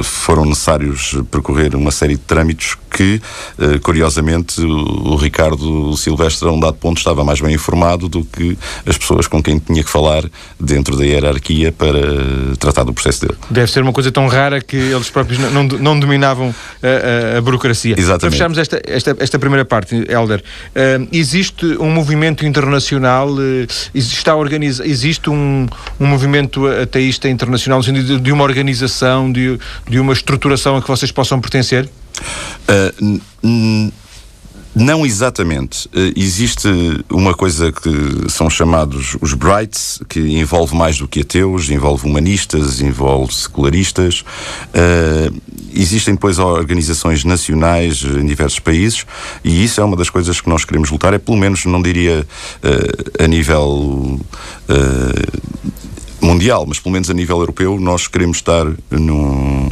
foram 0.03 0.45
necessários 0.45 1.17
percorrer 1.31 1.75
uma 1.75 1.91
série 1.91 2.15
de 2.15 2.21
trâmites 2.21 2.77
que, 2.91 3.21
curiosamente, 3.83 4.61
o 4.63 5.17
Ricardo 5.17 5.97
Silvestre, 5.97 6.49
a 6.49 6.53
um 6.53 6.61
dado 6.61 6.77
ponto, 6.77 6.99
estava 6.99 7.25
mais 7.25 7.41
bem 7.41 7.55
informado 7.55 8.09
do 8.09 8.25
que 8.25 8.57
as 8.87 8.97
pessoas 8.97 9.27
com 9.27 9.43
quem 9.43 9.59
tinha 9.59 9.83
que 9.83 9.91
falar 9.91 10.25
dentro 10.59 10.97
da 10.97 11.05
hierarquia 11.05 11.73
para 11.73 12.01
tratar 12.59 12.85
do 12.85 12.93
processo 12.93 13.27
dele. 13.27 13.39
Deve 13.51 13.71
ser 13.71 13.83
uma 13.83 13.93
coisa 13.93 14.11
tão 14.11 14.27
rara 14.27 14.61
que 14.61 14.77
eles 14.77 15.11
próprios 15.11 15.39
não, 15.39 15.65
não 15.65 15.99
dominavam 15.99 16.55
a, 16.83 17.35
a, 17.35 17.39
a 17.39 17.41
burocracia. 17.41 17.95
Exatamente. 17.99 18.24
Para 18.25 18.31
fecharmos 18.31 18.59
esta, 18.59 18.81
esta, 18.87 19.17
esta 19.19 19.39
primeira 19.39 19.65
parte, 19.65 20.05
Helder, 20.09 20.41
uh, 20.41 21.09
existe 21.13 21.67
um 21.79 21.91
movimento 21.91 22.47
internacional, 22.47 23.31
uh, 23.31 23.67
está 23.95 24.35
organiza, 24.35 24.87
existe 24.87 25.29
um, 25.29 25.67
um 26.01 26.07
movimento 26.07 26.67
ateísta 26.67 27.29
internacional 27.29 27.79
no 27.79 27.85
sentido 27.85 28.17
de, 28.17 28.21
de 28.21 28.33
uma 28.33 28.45
organização, 28.45 29.31
de, 29.31 29.59
de 29.89 29.99
uma 29.99 30.13
estruturação 30.13 30.77
a 30.77 30.83
que 30.83 30.89
vocês 30.89 31.13
possam 31.13 31.41
pertencer? 31.41 31.89
Uh, 32.69 33.93
não 34.75 35.07
exatamente. 35.07 35.87
Uh, 35.89 36.13
existe 36.17 36.69
uma 37.11 37.35
coisa 37.35 37.71
que 37.71 38.29
são 38.29 38.51
chamados 38.51 39.17
os 39.21 39.33
Brights, 39.35 40.01
que 40.09 40.21
envolve 40.21 40.75
mais 40.75 40.99
do 40.99 41.07
que 41.07 41.21
ateus, 41.21 41.71
envolve 41.71 42.07
humanistas, 42.07 42.81
envolve 42.81 43.35
secularistas. 43.35 44.25
Uh, 44.71 45.41
existem 45.73 46.15
depois 46.15 46.39
organizações 46.39 47.25
nacionais 47.25 48.03
em 48.03 48.27
diversos 48.27 48.59
países 48.59 49.05
e 49.43 49.65
isso 49.65 49.81
é 49.81 49.85
uma 49.85 49.97
das 49.97 50.11
coisas 50.11 50.41
que 50.41 50.49
nós 50.49 50.65
queremos 50.65 50.91
lutar. 50.91 51.15
É 51.15 51.19
pelo 51.19 51.37
menos, 51.37 51.65
não 51.65 51.81
diria 51.81 52.27
uh, 52.63 53.23
a 53.23 53.27
nível 53.27 54.21
mundial, 56.25 56.65
mas 56.67 56.79
pelo 56.79 56.93
menos 56.93 57.11
a 57.11 57.15
nível 57.15 57.39
europeu, 57.39 57.79
nós 57.79 58.09
queremos 58.09 58.39
estar 58.39 58.67
no, 58.91 59.71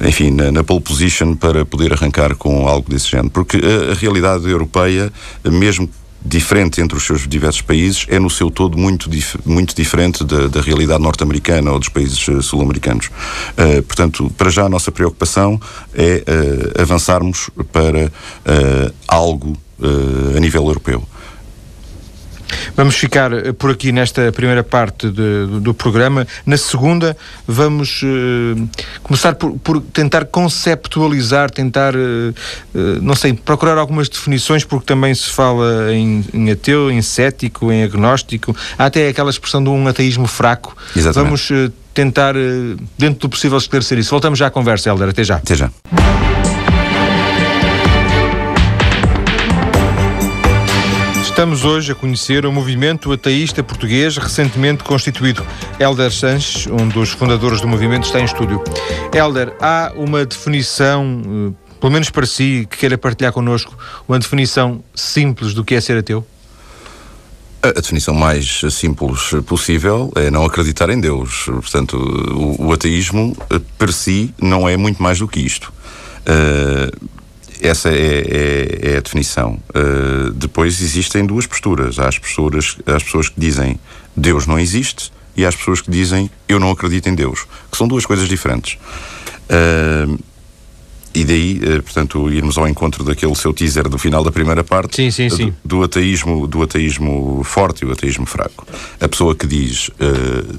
enfim, 0.00 0.30
na, 0.30 0.52
na 0.52 0.62
pole 0.62 0.80
position 0.80 1.34
para 1.34 1.64
poder 1.64 1.92
arrancar 1.92 2.36
com 2.36 2.68
algo 2.68 2.88
desse 2.90 3.08
género. 3.08 3.30
Porque 3.30 3.56
a, 3.56 3.92
a 3.92 3.94
realidade 3.94 4.48
europeia, 4.48 5.12
mesmo 5.44 5.88
diferente 6.24 6.80
entre 6.80 6.96
os 6.96 7.04
seus 7.04 7.26
diversos 7.26 7.62
países, 7.62 8.06
é 8.08 8.18
no 8.18 8.28
seu 8.28 8.50
todo 8.50 8.76
muito, 8.76 9.08
dif 9.08 9.38
muito 9.46 9.74
diferente 9.74 10.24
da, 10.24 10.48
da 10.48 10.60
realidade 10.60 11.02
norte-americana 11.02 11.72
ou 11.72 11.78
dos 11.78 11.88
países 11.88 12.26
uh, 12.28 12.42
sul-americanos. 12.42 13.06
Uh, 13.06 13.82
portanto, 13.82 14.30
para 14.36 14.50
já 14.50 14.64
a 14.64 14.68
nossa 14.68 14.90
preocupação 14.90 15.60
é 15.94 16.22
uh, 16.26 16.82
avançarmos 16.82 17.50
para 17.72 18.10
algo 19.06 19.56
a 20.36 20.40
nível 20.40 20.66
europeu. 20.66 21.06
Vamos 22.76 22.96
ficar 22.96 23.32
eh, 23.32 23.52
por 23.52 23.70
aqui 23.70 23.92
nesta 23.92 24.30
primeira 24.32 24.62
parte 24.62 25.08
de, 25.08 25.12
do, 25.46 25.60
do, 25.60 25.74
programa. 25.74 26.26
Na 26.46 26.56
segunda, 26.56 27.16
vamos 27.46 28.02
uh, 28.02 28.68
começar 29.02 29.34
por, 29.34 29.52
por, 29.58 29.80
tentar 29.80 30.24
conceptualizar, 30.26 31.50
tentar, 31.50 31.94
uh, 31.94 31.98
uh, 32.74 33.02
não 33.02 33.14
sei, 33.14 33.32
procurar 33.32 33.78
algumas 33.78 34.08
definições, 34.08 34.64
porque 34.64 34.86
também 34.86 35.14
se 35.14 35.28
fala 35.28 35.92
em, 35.92 36.24
em, 36.32 36.50
ateu, 36.50 36.90
em 36.90 37.02
cético, 37.02 37.72
em 37.72 37.82
agnóstico. 37.82 38.54
Há 38.78 38.86
até 38.86 39.08
aquela 39.08 39.30
expressão 39.30 39.62
de 39.62 39.68
um 39.68 39.86
ateísmo 39.88 40.26
fraco. 40.26 40.76
Exatamente. 40.96 41.48
Vamos 41.50 41.72
tentar, 41.92 42.34
dentro 42.96 43.20
do 43.20 43.28
possível, 43.28 43.58
esclarecer 43.58 43.98
isso. 43.98 44.10
Voltamos 44.10 44.38
já 44.38 44.46
à 44.46 44.50
conversa, 44.50 44.88
Helder. 44.88 45.08
Até 45.08 45.24
já. 45.24 45.36
Até 45.36 45.54
já. 45.54 45.70
Estamos 51.38 51.64
hoje 51.64 51.92
a 51.92 51.94
conhecer 51.94 52.44
o 52.44 52.50
movimento 52.50 53.12
ateísta 53.12 53.62
português 53.62 54.16
recentemente 54.16 54.82
constituído. 54.82 55.46
Helder 55.78 56.10
Sanches, 56.10 56.66
um 56.66 56.88
dos 56.88 57.10
fundadores 57.10 57.60
do 57.60 57.68
movimento, 57.68 58.06
está 58.06 58.18
em 58.18 58.24
estúdio. 58.24 58.60
Helder, 59.14 59.54
há 59.60 59.92
uma 59.94 60.26
definição, 60.26 61.22
eh, 61.24 61.76
pelo 61.78 61.92
menos 61.92 62.10
para 62.10 62.26
si, 62.26 62.66
que 62.68 62.78
queira 62.78 62.98
partilhar 62.98 63.32
connosco, 63.32 63.72
uma 64.08 64.18
definição 64.18 64.82
simples 64.92 65.54
do 65.54 65.64
que 65.64 65.76
é 65.76 65.80
ser 65.80 65.98
ateu? 65.98 66.26
A 67.62 67.70
definição 67.70 68.14
mais 68.14 68.62
simples 68.72 69.30
possível 69.46 70.10
é 70.16 70.32
não 70.32 70.44
acreditar 70.44 70.90
em 70.90 71.00
Deus. 71.00 71.44
Portanto, 71.44 71.96
o, 71.96 72.66
o 72.66 72.72
ateísmo, 72.72 73.36
eh, 73.48 73.60
per 73.78 73.92
si, 73.92 74.34
não 74.42 74.68
é 74.68 74.76
muito 74.76 75.00
mais 75.00 75.20
do 75.20 75.28
que 75.28 75.38
isto. 75.38 75.72
Uh, 76.26 77.17
essa 77.60 77.88
é, 77.88 77.92
é, 77.92 78.92
é 78.92 78.96
a 78.98 79.00
definição. 79.00 79.58
Uh, 79.70 80.30
depois 80.32 80.80
existem 80.80 81.24
duas 81.24 81.46
posturas. 81.46 81.98
Há 81.98 82.08
as 82.08 82.18
pessoas, 82.18 82.76
as 82.86 83.02
pessoas 83.02 83.28
que 83.28 83.40
dizem 83.40 83.78
Deus 84.16 84.46
não 84.46 84.58
existe 84.58 85.12
e 85.36 85.44
há 85.44 85.48
as 85.48 85.56
pessoas 85.56 85.80
que 85.80 85.90
dizem 85.90 86.30
eu 86.48 86.58
não 86.58 86.70
acredito 86.70 87.08
em 87.08 87.14
Deus, 87.14 87.46
que 87.70 87.76
são 87.76 87.86
duas 87.86 88.04
coisas 88.04 88.28
diferentes. 88.28 88.78
Uh, 89.48 90.18
e 91.14 91.24
daí, 91.24 91.58
uh, 91.58 91.82
portanto, 91.82 92.30
irmos 92.30 92.58
ao 92.58 92.68
encontro 92.68 93.02
daquele 93.02 93.34
seu 93.34 93.52
teaser 93.52 93.88
do 93.88 93.98
final 93.98 94.22
da 94.22 94.30
primeira 94.30 94.62
parte 94.62 94.96
sim, 94.96 95.10
sim, 95.10 95.30
sim. 95.30 95.54
Do, 95.64 95.78
do, 95.78 95.82
ateísmo, 95.84 96.46
do 96.46 96.62
ateísmo 96.62 97.42
forte 97.44 97.84
e 97.84 97.86
o 97.86 97.92
ateísmo 97.92 98.26
fraco. 98.26 98.66
A 99.00 99.08
pessoa 99.08 99.34
que 99.34 99.46
diz 99.46 99.90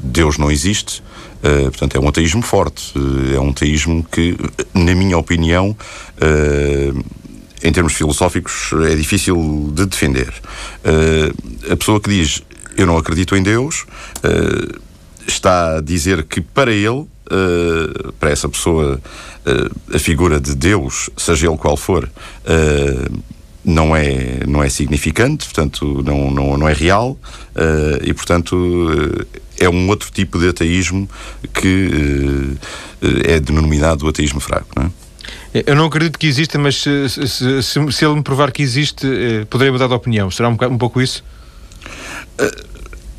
Deus 0.02 0.38
não 0.38 0.52
existe 0.52 1.04
Uh, 1.40 1.72
portanto, 1.72 1.96
é 1.96 2.00
um 2.00 2.08
ateísmo 2.08 2.42
forte, 2.42 2.92
uh, 2.98 3.36
é 3.36 3.40
um 3.40 3.52
ateísmo 3.52 4.06
que, 4.12 4.36
na 4.74 4.94
minha 4.94 5.18
opinião, 5.18 5.70
uh, 5.70 7.06
em 7.64 7.72
termos 7.72 7.94
filosóficos, 7.94 8.72
é 8.90 8.96
difícil 8.96 9.72
de 9.74 9.86
defender. 9.86 10.34
a 11.70 11.76
pessoa 11.76 12.00
que 12.00 12.10
diz 12.10 12.42
eu 12.78 12.86
não 12.86 12.98
acredito 12.98 13.36
em 13.36 13.44
Deus 13.44 13.86
está 15.28 15.76
a 15.76 15.82
dizer 15.82 16.24
que 16.24 16.40
para 16.40 16.72
ele, 16.72 17.06
para 18.18 18.30
essa 18.30 18.48
pessoa, 18.48 19.02
a 19.94 20.00
figura 20.00 20.40
de 20.40 20.56
Deus, 20.56 21.10
seja 21.18 21.48
ele 21.48 21.58
qual 21.58 21.76
for, 21.76 22.10
não 23.66 23.94
é, 23.94 24.40
não 24.48 24.64
é 24.64 24.70
significante, 24.70 25.44
portanto, 25.44 26.02
não, 26.02 26.32
não, 26.32 26.58
não 26.58 26.70
é 26.70 26.74
real, 26.74 27.20
e, 28.02 28.14
portanto, 28.14 28.56
é 29.60 29.70
um 29.70 29.88
outro 29.90 30.12
tipo 30.12 30.40
de 30.40 30.50
ateísmo 30.50 31.10
que 31.54 32.58
uh, 33.02 33.08
é 33.26 33.40
denominado 33.40 34.08
ateísmo 34.08 34.40
fraco, 34.40 34.68
não 34.76 34.86
é? 34.86 34.92
Eu 35.66 35.76
não 35.76 35.86
acredito 35.86 36.18
que 36.18 36.28
exista, 36.28 36.60
mas 36.60 36.76
se, 36.76 37.10
se, 37.10 37.28
se, 37.28 37.92
se 37.92 38.06
ele 38.06 38.16
me 38.16 38.24
provar 38.24 38.52
que 38.52 38.62
existe, 38.62 39.08
poderei 39.50 39.72
mudar 39.72 39.88
de 39.88 39.94
opinião. 39.94 40.30
Será 40.30 40.48
um, 40.48 40.58
um 40.70 40.78
pouco 40.78 41.02
isso? 41.02 41.24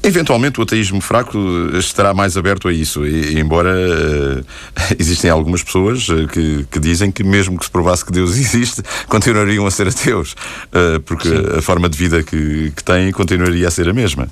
Eventualmente 0.03 0.59
o 0.59 0.63
ateísmo 0.63 0.99
fraco 1.01 1.39
estará 1.75 2.15
mais 2.15 2.35
aberto 2.35 2.69
a 2.69 2.73
isso, 2.73 3.07
e, 3.07 3.39
embora 3.39 3.71
uh, 3.71 4.45
existem 4.99 5.31
algumas 5.31 5.63
pessoas 5.63 6.09
uh, 6.09 6.27
que, 6.27 6.65
que, 6.71 6.81
dizem 6.81 7.13
que 7.13 7.23
mesmo 7.23 7.59
que 7.59 7.67
se 7.67 7.71
provasse 7.71 8.05
que 8.05 8.11
Deus 8.11 8.37
existe, 8.39 8.83
continuariam 9.09 9.67
a 9.67 9.71
ser 9.71 9.89
ateus, 9.89 10.33
uh, 10.33 11.01
porque 11.05 11.29
Sim. 11.29 11.59
a 11.59 11.61
forma 11.61 11.87
de 11.87 11.99
vida 11.99 12.23
que, 12.23 12.73
que, 12.75 12.83
têm 12.83 13.13
continuaria 13.13 13.69
a 13.69 13.71
ser 13.71 13.91
a 13.91 13.93
mesma. 13.93 14.27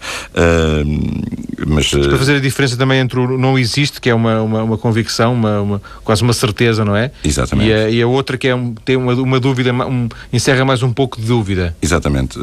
mas, 1.66 1.90
para 1.90 2.16
fazer 2.16 2.36
a 2.36 2.40
diferença 2.40 2.74
também 2.76 3.00
entre 3.00 3.20
o 3.20 3.36
não 3.36 3.58
existe, 3.58 4.00
que 4.00 4.08
é 4.08 4.14
uma, 4.14 4.40
uma, 4.40 4.62
uma 4.62 4.78
convicção, 4.78 5.34
uma, 5.34 5.60
uma, 5.60 5.82
quase 6.02 6.22
uma 6.22 6.32
certeza, 6.32 6.82
não 6.82 6.96
é? 6.96 7.10
Exatamente. 7.22 7.68
E 7.68 7.72
a, 7.74 7.90
e 7.90 8.00
a 8.00 8.06
outra 8.06 8.38
que 8.38 8.48
é 8.48 8.54
um, 8.54 8.74
tem 8.74 8.96
uma, 8.96 9.12
uma 9.12 9.38
dúvida, 9.38 9.70
um, 9.72 10.08
encerra 10.32 10.64
mais 10.64 10.82
um 10.82 10.94
pouco 10.94 11.20
de 11.20 11.26
dúvida. 11.26 11.76
Exatamente. 11.82 12.38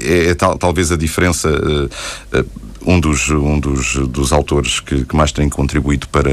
é, 0.00 0.30
é 0.30 0.34
tal, 0.34 0.58
talvez 0.58 0.90
a 0.90 0.96
diferença 0.96 1.48
that 2.32 2.71
um 2.86 2.98
dos, 2.98 3.30
um 3.30 3.58
dos, 3.58 3.94
dos 4.08 4.32
autores 4.32 4.80
que, 4.80 5.04
que 5.04 5.16
mais 5.16 5.32
tem 5.32 5.48
contribuído 5.48 6.08
para, 6.08 6.30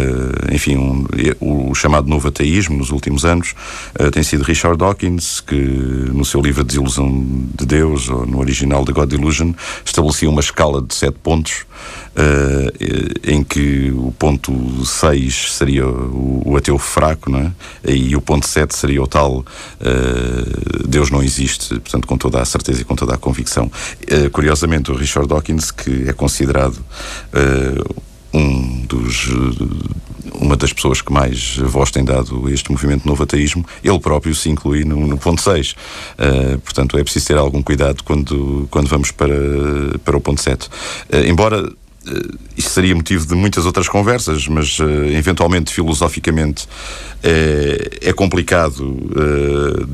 enfim, 0.51 0.77
um, 0.77 1.05
o, 1.39 1.71
o, 1.71 1.75
chamado 1.75 2.07
novo 2.07 2.27
ateísmo 2.27 2.77
nos 2.77 2.89
últimos 2.89 3.25
anos 3.25 3.53
uh, 3.99 4.11
tem 4.11 4.23
sido 4.23 4.43
Richard 4.43 4.77
Dawkins, 4.77 5.41
que 5.41 5.55
no 5.55 6.25
seu 6.25 6.41
livro 6.41 6.63
Desilusão 6.63 7.09
de 7.57 7.65
Deus, 7.65 8.09
ou 8.09 8.25
no 8.25 8.39
original 8.39 8.85
The 8.85 8.91
God 8.91 9.09
Delusion, 9.09 9.53
estabelecia 9.85 10.29
uma 10.29 10.41
escala 10.41 10.81
de 10.81 10.93
sete 10.93 11.17
pontos 11.21 11.65
uh, 12.15 13.29
em 13.31 13.43
que 13.43 13.91
o 13.91 14.11
ponto 14.17 14.85
6 14.85 15.53
seria 15.53 15.87
o, 15.87 16.41
o, 16.45 16.57
ateu 16.57 16.77
fraco, 16.77 17.29
não 17.29 17.39
é? 17.39 17.51
E 17.91 18.15
o 18.15 18.21
ponto 18.21 18.47
7 18.47 18.75
seria 18.75 19.01
o 19.01 19.07
tal 19.07 19.39
uh, 19.39 20.87
Deus 20.87 21.09
não 21.09 21.21
existe, 21.21 21.79
portanto, 21.79 22.07
com 22.07 22.17
toda 22.17 22.41
a 22.41 22.45
certeza 22.45 22.81
e 22.81 22.85
com 22.85 22.95
toda 22.95 23.13
a 23.13 23.17
convicção. 23.17 23.71
Curiosamente, 24.31 24.91
o 24.91 24.95
Richard 24.95 25.27
Dawkins, 25.27 25.71
que 25.71 26.09
é 26.09 26.13
considerado 26.13 26.38
um 28.33 28.85
dos 28.85 29.29
uma 30.41 30.55
das 30.55 30.71
pessoas 30.73 31.01
que 31.01 31.11
mais 31.11 31.57
voz 31.57 31.91
tem 31.91 32.03
dado 32.03 32.47
a 32.47 32.51
este 32.51 32.71
movimento 32.71 33.07
novo 33.07 33.23
ateísmo, 33.23 33.65
ele 33.83 33.99
próprio 33.99 34.33
se 34.33 34.49
inclui 34.49 34.85
no, 34.85 35.07
no 35.07 35.17
ponto 35.17 35.41
6. 35.41 35.71
Uh, 35.71 36.59
portanto, 36.59 36.97
é 36.97 37.03
preciso 37.03 37.27
ter 37.27 37.37
algum 37.37 37.61
cuidado 37.61 38.03
quando, 38.03 38.67
quando 38.71 38.87
vamos 38.87 39.11
para, 39.11 39.35
para 40.03 40.17
o 40.17 40.21
ponto 40.21 40.41
7. 40.41 40.67
Uh, 40.67 41.17
embora 41.27 41.63
uh, 41.63 41.77
isso 42.57 42.69
seria 42.69 42.95
motivo 42.95 43.25
de 43.25 43.35
muitas 43.35 43.65
outras 43.65 43.87
conversas, 43.87 44.47
mas 44.47 44.79
uh, 44.79 44.83
eventualmente, 45.11 45.73
filosoficamente, 45.73 46.67
é, 47.21 48.09
é 48.09 48.13
complicado 48.13 48.97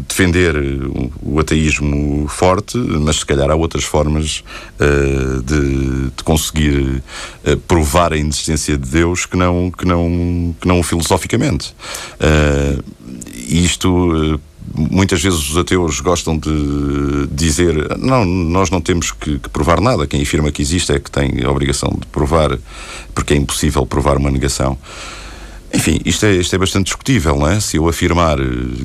defender 0.08 0.56
o, 0.56 1.12
o, 1.24 1.40
ateísmo 1.40 2.28
forte, 2.28 2.78
mas 2.78 3.18
se 3.18 3.26
calhar 3.26 3.50
há 3.50 3.56
outras 3.56 3.84
formas 3.84 4.44
de, 5.44 6.12
de, 6.12 6.24
conseguir 6.24 7.02
provar 7.68 8.14
a 8.14 8.18
inexistência 8.18 8.78
de 8.78 8.88
Deus 8.88 9.26
que 9.26 9.36
não, 9.36 9.72
que 9.72 9.86
não, 9.88 10.56
que 10.62 10.68
não 10.68 10.84
filosoficamente. 10.84 11.76
isto 13.34 14.40
muitas 14.74 15.22
vezes 15.22 15.50
os 15.50 15.58
ateus 15.58 16.00
gostam 16.00 16.38
de 16.38 17.28
dizer 17.32 17.98
não, 17.98 18.26
nós 18.26 18.70
não 18.70 18.82
temos 18.82 19.12
que, 19.12 19.40
que, 19.40 19.50
provar 19.50 19.80
nada, 19.80 20.08
quem 20.08 20.22
afirma 20.22 20.52
que 20.52 20.62
existe 20.62 20.92
é 20.92 21.00
que 21.00 21.12
tem 21.12 21.44
a 21.44 21.50
obrigação 21.50 21.90
de 22.00 22.06
provar, 22.08 22.58
porque 23.14 23.34
é 23.34 23.38
impossível 23.38 23.86
provar 23.86 24.18
uma 24.18 24.32
negação. 24.32 24.78
Enfim, 25.74 26.00
isto 26.06 26.26
é, 26.26 26.34
isto 26.36 26.56
é 26.56 26.58
bastante 26.58 26.86
discutível, 26.86 27.38
não 27.38 27.50
é? 27.50 27.60
Se 27.60 27.76
eu 27.78 27.88
afirmar 27.90 28.38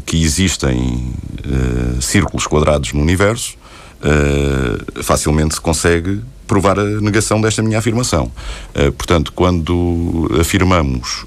que 0.05 0.21
existem 0.21 0.77
uh, 0.77 2.03
círculos 2.03 2.49
quadrados 2.49 2.93
no 2.93 3.01
universo, 3.01 3.55
uh, 4.01 5.03
facilmente 5.03 5.55
se 5.55 5.61
consegue 5.61 6.21
provar 6.49 6.81
a 6.81 6.85
negação 6.85 7.41
desta 7.41 7.63
minha 7.63 7.79
afirmação. 7.79 8.33
Uh, 8.75 8.91
portanto, 8.93 9.33
quando 9.33 10.29
afirmamos 10.41 11.25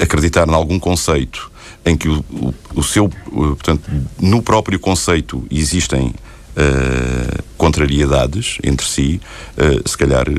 acreditar 0.00 0.48
em 0.48 0.54
algum 0.54 0.80
conceito 0.80 1.52
em 1.84 1.96
que 1.96 2.08
o, 2.08 2.24
o, 2.30 2.54
o 2.76 2.82
seu, 2.82 3.08
portanto, 3.08 3.82
no 4.20 4.42
próprio 4.42 4.78
conceito 4.78 5.46
existem 5.50 6.14
uh, 6.54 7.42
contrariedades 7.56 8.58
entre 8.62 8.86
si, 8.86 9.20
uh, 9.56 9.88
se 9.88 9.96
calhar 9.96 10.28
uh, 10.28 10.34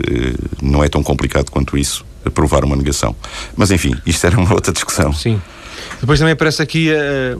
não 0.61 0.83
é 0.83 0.89
tão 0.89 1.03
complicado 1.03 1.49
quanto 1.49 1.77
isso 1.77 2.05
provar 2.33 2.63
uma 2.63 2.75
negação. 2.75 3.15
Mas 3.55 3.69
enfim, 3.71 3.95
isto 4.05 4.25
era 4.25 4.37
uma 4.37 4.51
outra 4.53 4.73
discussão. 4.73 5.13
Sim. 5.13 5.39
Depois 6.01 6.17
também 6.19 6.33
aparece 6.33 6.61
aqui, 6.61 6.89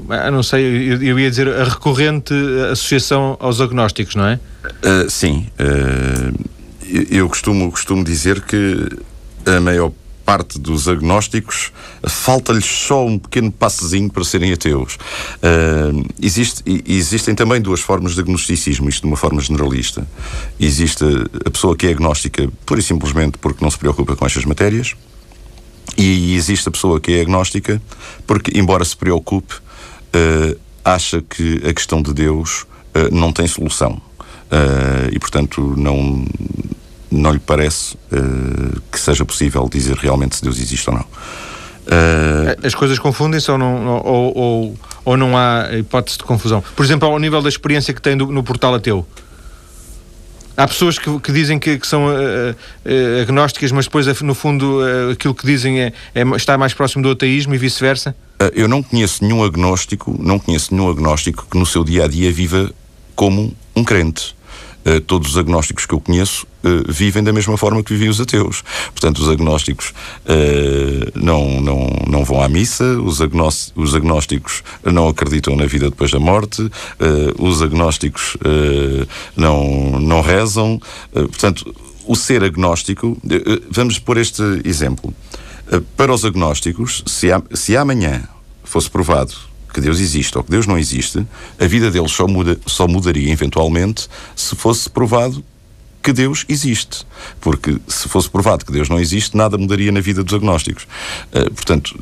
a, 0.10 0.30
não 0.30 0.44
sei, 0.44 0.64
eu, 0.64 1.02
eu, 1.02 1.20
ia 1.20 1.30
dizer 1.30 1.48
a 1.48 1.64
recorrente 1.64 2.34
associação 2.72 3.36
aos 3.40 3.60
agnósticos, 3.60 4.16
não 4.16 4.28
é? 4.28 4.40
sim. 5.10 5.48
eu 7.10 7.28
costumo, 7.28 7.72
costumo 7.72 8.04
dizer 8.04 8.42
que 8.42 8.90
a 9.46 9.60
maior 9.60 9.92
parte 10.26 10.58
dos 10.60 10.88
agnósticos, 10.88 11.72
falta-lhes 12.04 12.66
só 12.66 13.06
um 13.06 13.20
pequeno 13.20 13.52
passezinho 13.52 14.10
para 14.10 14.24
serem 14.24 14.52
ateus. 14.52 14.96
Uh, 14.96 16.04
existe, 16.22 16.64
existem 16.88 17.36
também 17.36 17.62
duas 17.62 17.80
formas 17.80 18.16
de 18.16 18.22
agnosticismo, 18.22 18.90
isto 18.90 19.02
de 19.02 19.08
uma 19.08 19.16
forma 19.16 19.40
generalista. 19.40 20.06
Existe 20.60 21.06
a 21.46 21.50
pessoa 21.52 21.76
que 21.78 21.86
é 21.88 21.92
agnóstica 21.92 22.52
pura 22.66 22.80
e 22.80 22.84
simplesmente 22.84 23.38
porque 23.38 23.64
não 23.64 23.70
se 23.70 23.78
preocupa 23.78 24.16
com 24.16 24.26
estas 24.26 24.46
matérias, 24.46 24.96
e 25.96 26.36
existe 26.36 26.68
a 26.68 26.72
pessoa 26.72 27.00
que 27.00 27.14
é 27.14 27.22
agnóstica 27.22 27.80
porque, 28.26 28.60
embora 28.60 28.84
se 28.84 28.98
preocupe, 28.98 29.54
uh, 29.54 30.60
acha 30.84 31.22
que 31.22 31.62
a 31.68 31.74
questão 31.74 32.02
de 32.02 32.14
Deus 32.14 32.64
uh, 32.64 33.14
não 33.14 33.32
tem 33.32 33.48
solução. 33.48 34.02
e, 35.12 35.20
portanto, 35.20 35.74
não 35.76 36.26
não 37.16 37.32
lhe 37.32 37.40
parece 37.40 37.96
uh, 37.96 38.82
que 38.92 39.00
seja 39.00 39.26
possível 39.26 39.68
dizer 39.72 39.96
realmente 39.96 40.36
se 40.36 40.44
Deus 40.44 40.60
existe 40.60 40.90
ou 40.90 40.96
não. 40.96 41.04
Uh... 41.04 42.66
As 42.66 42.74
coisas 42.74 42.98
confundem-se 43.00 43.50
ou 43.52 43.58
não, 43.58 44.02
ou, 44.04 44.38
ou, 44.38 44.80
ou, 45.06 45.18
não 45.18 45.38
há 45.38 45.70
hipótese 45.78 46.18
de 46.18 46.24
confusão? 46.24 46.64
Por 46.76 46.84
exemplo, 46.84 47.08
ao 47.08 47.20
nível 47.20 47.42
da 47.42 47.50
experiência 47.50 47.94
que 47.94 48.02
tem 48.02 48.18
do, 48.18 48.28
no 48.28 48.44
portal 48.44 48.74
ateu. 48.74 49.06
Há 50.58 50.68
pessoas 50.68 50.98
que, 50.98 51.20
que 51.20 51.34
dizem 51.34 51.60
que, 51.60 51.78
que 51.78 51.86
são 51.86 52.06
uh, 52.06 52.12
uh, 52.12 53.22
agnósticas, 53.22 53.72
mas 53.72 53.86
depois, 53.86 54.08
no 54.22 54.34
fundo, 54.34 54.80
aquilo 55.12 55.36
que 55.36 55.46
dizem 55.46 55.82
é, 55.82 55.94
é, 56.14 56.24
está 56.36 56.58
mais 56.58 56.74
próximo 56.74 57.04
do 57.04 57.12
ateísmo 57.12 57.54
e 57.54 57.58
vice-versa? 57.58 58.16
eu 58.54 58.68
não 58.68 58.84
conheço 58.84 59.24
nenhum 59.24 59.44
agnóstico, 59.44 60.14
não 60.20 60.38
conheço 60.38 60.76
nenhum 60.76 60.90
agnóstico 60.90 61.48
que 61.50 61.58
no 61.58 61.66
seu 61.66 61.86
dia 61.86 62.04
a 62.04 62.08
dia 62.08 62.32
viva 62.32 62.70
como 63.16 63.56
um 63.76 63.84
crente. 63.84 64.35
Uh, 64.86 65.02
todos 65.02 65.30
os 65.30 65.38
agnósticos 65.38 65.88
que 65.88 65.96
eu 65.96 66.00
conheço 66.00 66.46
uh, 66.64 66.92
vivem 66.92 67.24
da 67.24 67.34
mesma 67.34 67.58
forma 67.58 67.84
que 67.84 67.92
vivem 67.94 68.08
os 68.08 68.22
ateus. 68.22 68.64
Portanto, 68.92 69.18
os 69.18 69.28
agnósticos 69.28 69.90
uh, 69.90 71.12
não, 71.16 71.60
não, 71.60 71.90
não 72.08 72.24
vão 72.24 72.40
à 72.40 72.48
missa, 72.48 72.84
os, 73.02 73.20
os 73.76 73.96
agnósticos 73.96 74.62
não 74.84 75.08
acreditam 75.08 75.56
na 75.56 75.66
vida 75.66 75.90
depois 75.90 76.12
da 76.12 76.20
morte, 76.20 76.70
os 77.40 77.62
agnósticos 77.62 78.38
não, 79.36 80.00
não 80.00 80.22
rezam. 80.22 80.80
portanto, 81.12 81.74
o 82.06 82.16
ser 82.16 82.44
agnóstico, 82.44 83.18
vamos 83.70 83.98
pôr 84.00 84.18
este 84.18 84.44
exemplo. 84.64 85.14
para 85.98 86.14
os 86.14 86.24
agnósticos, 86.24 87.04
se, 87.06 87.28
se 87.54 87.76
amanhã 87.76 88.28
fosse 88.64 88.90
provado 88.90 89.36
que 89.76 89.82
Deus 89.82 90.00
existe 90.00 90.38
ou 90.38 90.44
que 90.44 90.50
Deus 90.50 90.66
não 90.66 90.78
existe, 90.78 91.28
a 91.60 91.68
vida 91.68 91.92
deles 91.92 92.12
só, 92.12 92.26
muda, 92.26 92.58
só 92.66 92.88
mudaria 92.88 93.30
eventualmente 93.30 94.08
se 94.34 94.56
fosse 94.56 94.90
provado 94.90 95.44
que 96.02 96.14
Deus 96.14 96.46
existe. 96.48 97.06
Porque 97.42 97.78
se 97.86 98.08
fosse 98.08 98.30
provado 98.30 98.64
que 98.64 98.72
Deus 98.72 98.88
não 98.88 98.98
existe, 98.98 99.36
nada 99.36 99.58
mudaria 99.58 99.92
na 99.92 100.00
vida 100.00 100.24
dos 100.24 100.34
agnósticos. 100.34 100.88
Uh, 101.34 101.54
portanto, 101.54 102.00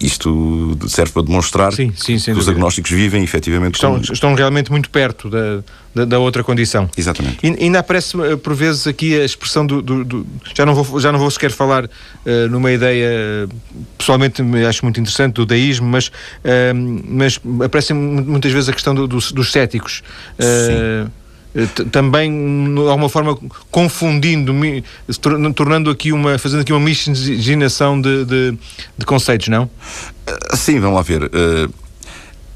isto 0.00 0.76
serve 0.88 1.12
para 1.12 1.22
demonstrar 1.22 1.72
sim, 1.72 1.92
sim, 1.94 2.18
que 2.18 2.32
os 2.32 2.48
agnósticos 2.48 2.90
vivem 2.90 3.22
efetivamente 3.22 3.74
estão, 3.74 3.92
como... 3.92 4.12
estão 4.12 4.34
realmente 4.34 4.70
muito 4.70 4.90
perto 4.90 5.30
da, 5.30 5.62
da, 5.94 6.04
da, 6.04 6.18
outra 6.18 6.42
condição. 6.42 6.88
Exatamente. 6.96 7.38
E, 7.42 7.64
ainda 7.64 7.78
aparece 7.78 8.16
eh, 8.20 8.36
por 8.36 8.54
vezes 8.54 8.86
aqui 8.86 9.18
a 9.18 9.24
expressão 9.24 9.66
do, 9.66 9.80
do, 9.80 10.04
do, 10.04 10.26
já 10.54 10.66
não 10.66 10.74
vou 10.74 11.00
já 11.00 11.12
não 11.12 11.18
vou 11.18 11.30
sequer 11.30 11.52
falar 11.52 11.84
uh, 11.84 12.48
numa 12.50 12.72
ideia 12.72 13.48
pessoalmente 13.96 14.42
acho 14.68 14.84
muito 14.84 15.00
interessante 15.00 15.34
do 15.34 15.46
deísmo, 15.46 15.86
mas 15.86 16.08
uh, 16.08 16.12
mas 17.06 17.40
aparece 17.64 17.92
muitas 17.92 18.52
vezes 18.52 18.68
a 18.68 18.72
questão 18.72 18.94
do, 18.94 19.06
dos 19.06 19.52
céticos. 19.52 20.02
Uh, 20.38 21.10
também 21.92 22.74
de 22.74 22.80
alguma 22.80 23.08
forma 23.08 23.38
confundindo, 23.70 24.52
tornando 25.54 25.88
aqui 25.88 26.12
uma, 26.12 26.36
fazendo 26.38 26.60
aqui 26.60 26.72
uma 26.72 26.80
miscigenação 26.80 28.00
de, 28.00 28.24
de, 28.24 28.58
de 28.98 29.06
conceitos, 29.06 29.48
não? 29.48 29.70
Ah, 30.26 30.56
sim, 30.56 30.80
vamos 30.80 30.96
lá 30.96 31.02
ver. 31.02 31.24
Uh, 31.24 31.72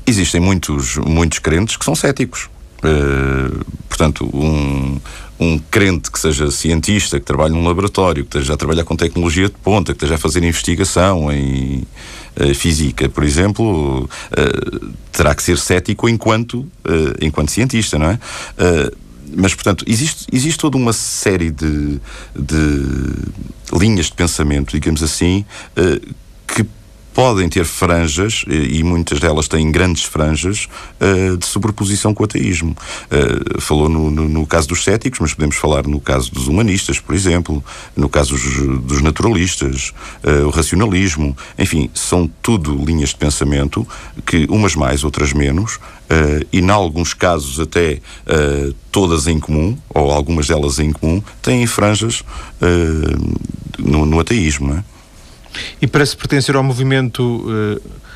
existem 0.06 0.40
muitos, 0.40 0.96
muitos 0.96 1.38
crentes 1.38 1.76
que 1.76 1.84
são 1.84 1.94
céticos. 1.94 2.48
Uh, 2.78 3.64
portanto, 3.88 4.28
um, 4.34 5.00
um 5.38 5.58
crente 5.58 6.10
que 6.10 6.18
seja 6.18 6.50
cientista, 6.50 7.20
que 7.20 7.26
trabalhe 7.26 7.54
num 7.54 7.64
laboratório, 7.64 8.24
que 8.24 8.36
esteja 8.36 8.54
a 8.54 8.56
trabalhar 8.56 8.84
com 8.84 8.96
tecnologia 8.96 9.48
de 9.48 9.54
ponta, 9.62 9.92
que 9.92 9.96
esteja 9.96 10.16
a 10.16 10.18
fazer 10.18 10.42
investigação 10.42 11.30
em 11.30 11.84
uh, 12.40 12.54
física, 12.54 13.08
por 13.08 13.24
exemplo, 13.24 14.04
uh, 14.04 14.94
terá 15.12 15.34
que 15.34 15.42
ser 15.42 15.58
cético 15.58 16.08
enquanto, 16.08 16.60
uh, 16.60 16.70
enquanto 17.20 17.50
cientista, 17.50 17.98
não 17.98 18.10
é? 18.10 18.18
mas, 19.36 19.54
portanto, 19.54 19.84
existe, 19.86 20.26
existe 20.32 20.58
toda 20.58 20.78
uma 20.78 20.92
série 20.94 21.50
de, 21.50 22.00
de 22.34 23.78
linhas 23.78 24.06
de 24.06 24.12
pensamento, 24.12 24.72
digamos 24.72 25.02
assim, 25.02 25.44
que 26.46 26.64
podem 27.18 27.48
ter 27.48 27.64
franjas, 27.64 28.44
e 28.46 28.80
muitas 28.84 29.18
delas 29.18 29.48
têm 29.48 29.72
grandes 29.72 30.04
franjas, 30.04 30.68
uh, 31.00 31.36
de 31.36 31.46
sobreposição 31.46 32.14
com 32.14 32.22
o 32.22 32.24
ateísmo. 32.24 32.76
Uh, 33.10 33.60
falou 33.60 33.88
no, 33.88 34.08
no, 34.08 34.28
no, 34.28 34.46
caso 34.46 34.68
dos 34.68 34.84
céticos, 34.84 35.18
mas 35.18 35.34
podemos 35.34 35.56
falar 35.56 35.84
no 35.84 35.98
caso 35.98 36.32
dos 36.32 36.46
humanistas, 36.46 37.00
por 37.00 37.16
exemplo, 37.16 37.64
no 37.96 38.08
caso 38.08 38.36
dos, 38.78 39.02
naturalistas, 39.02 39.92
uh, 40.22 40.46
o 40.46 40.50
racionalismo, 40.50 41.36
enfim, 41.58 41.90
são 41.92 42.30
tudo 42.40 42.72
linhas 42.84 43.08
de 43.08 43.16
pensamento 43.16 43.84
que, 44.24 44.46
umas 44.48 44.76
mais, 44.76 45.02
outras 45.02 45.32
menos, 45.32 45.80
e, 46.52 46.60
em 46.60 46.70
alguns 46.70 47.12
casos, 47.12 47.60
até 47.60 48.00
todas 48.90 49.26
em 49.26 49.38
comum, 49.38 49.76
ou 49.90 50.10
algumas 50.10 50.46
delas 50.46 50.78
em 50.78 50.90
comum, 50.90 51.22
têm 51.42 51.66
franjas 51.66 52.22
no, 53.78 54.06
no 54.06 54.18
ateísmo, 54.18 54.68
não 54.68 54.78
é? 54.78 54.97
E 55.80 55.86
para 55.86 56.04
se 56.04 56.16
pertencer 56.16 56.56
ao 56.56 56.62
movimento. 56.62 57.22
Uh, 57.22 58.08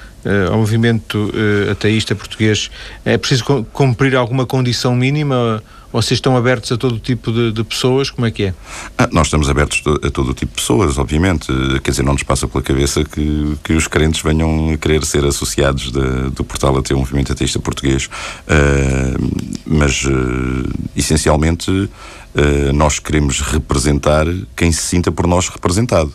ao 0.53 0.59
movimento 0.59 1.19
uh, 1.35 1.73
ateísta 1.73 2.15
português, 2.15 2.71
é 3.05 3.19
preciso 3.19 3.67
cumprir 3.73 4.15
alguma 4.15 4.47
condição 4.47 4.95
mínima? 4.95 5.61
Vocês 5.93 6.17
estão 6.17 6.35
abertos 6.37 6.73
a 6.73 6.79
todo 6.79 6.99
tipo 6.99 7.31
de, 7.31 7.53
de 7.53 7.63
pessoas? 7.63 8.09
Como 8.09 8.27
é 8.27 8.31
que 8.31 8.45
é? 8.45 8.55
Ah, 8.97 9.09
nós 9.13 9.27
estamos 9.27 9.51
abertos 9.51 9.83
a 10.03 10.11
todo 10.11 10.33
tipo 10.33 10.53
de 10.53 10.63
pessoas, 10.63 10.97
obviamente. 10.97 11.49
Quer 11.85 11.91
dizer, 11.91 12.03
não 12.03 12.15
nos 12.15 12.23
passa 12.23 12.49
pela 12.49 12.63
cabeça 12.63 13.05
que, 13.05 13.59
que 13.63 13.75
os 13.75 13.87
crentes 13.87 14.23
venham 14.23 14.73
a 14.73 14.79
querer 14.79 15.05
ser 15.05 15.23
associados 15.27 15.93
de, 15.93 16.31
do 16.31 16.43
portal 16.45 16.79
até 16.79 16.95
o 16.95 16.99
movimento 16.99 17.33
ateísta 17.33 17.59
português. 17.59 18.07
Uh, 18.07 19.33
mas, 19.67 20.05
uh, 20.05 20.71
essencialmente, 20.97 21.91
nós 22.73 22.99
queremos 22.99 23.43
representar 23.43 24.25
quem 24.57 24.73
se 24.73 24.81
sinta 24.81 25.13
por 25.13 25.27
nós 25.27 25.51
representado. 25.51 26.11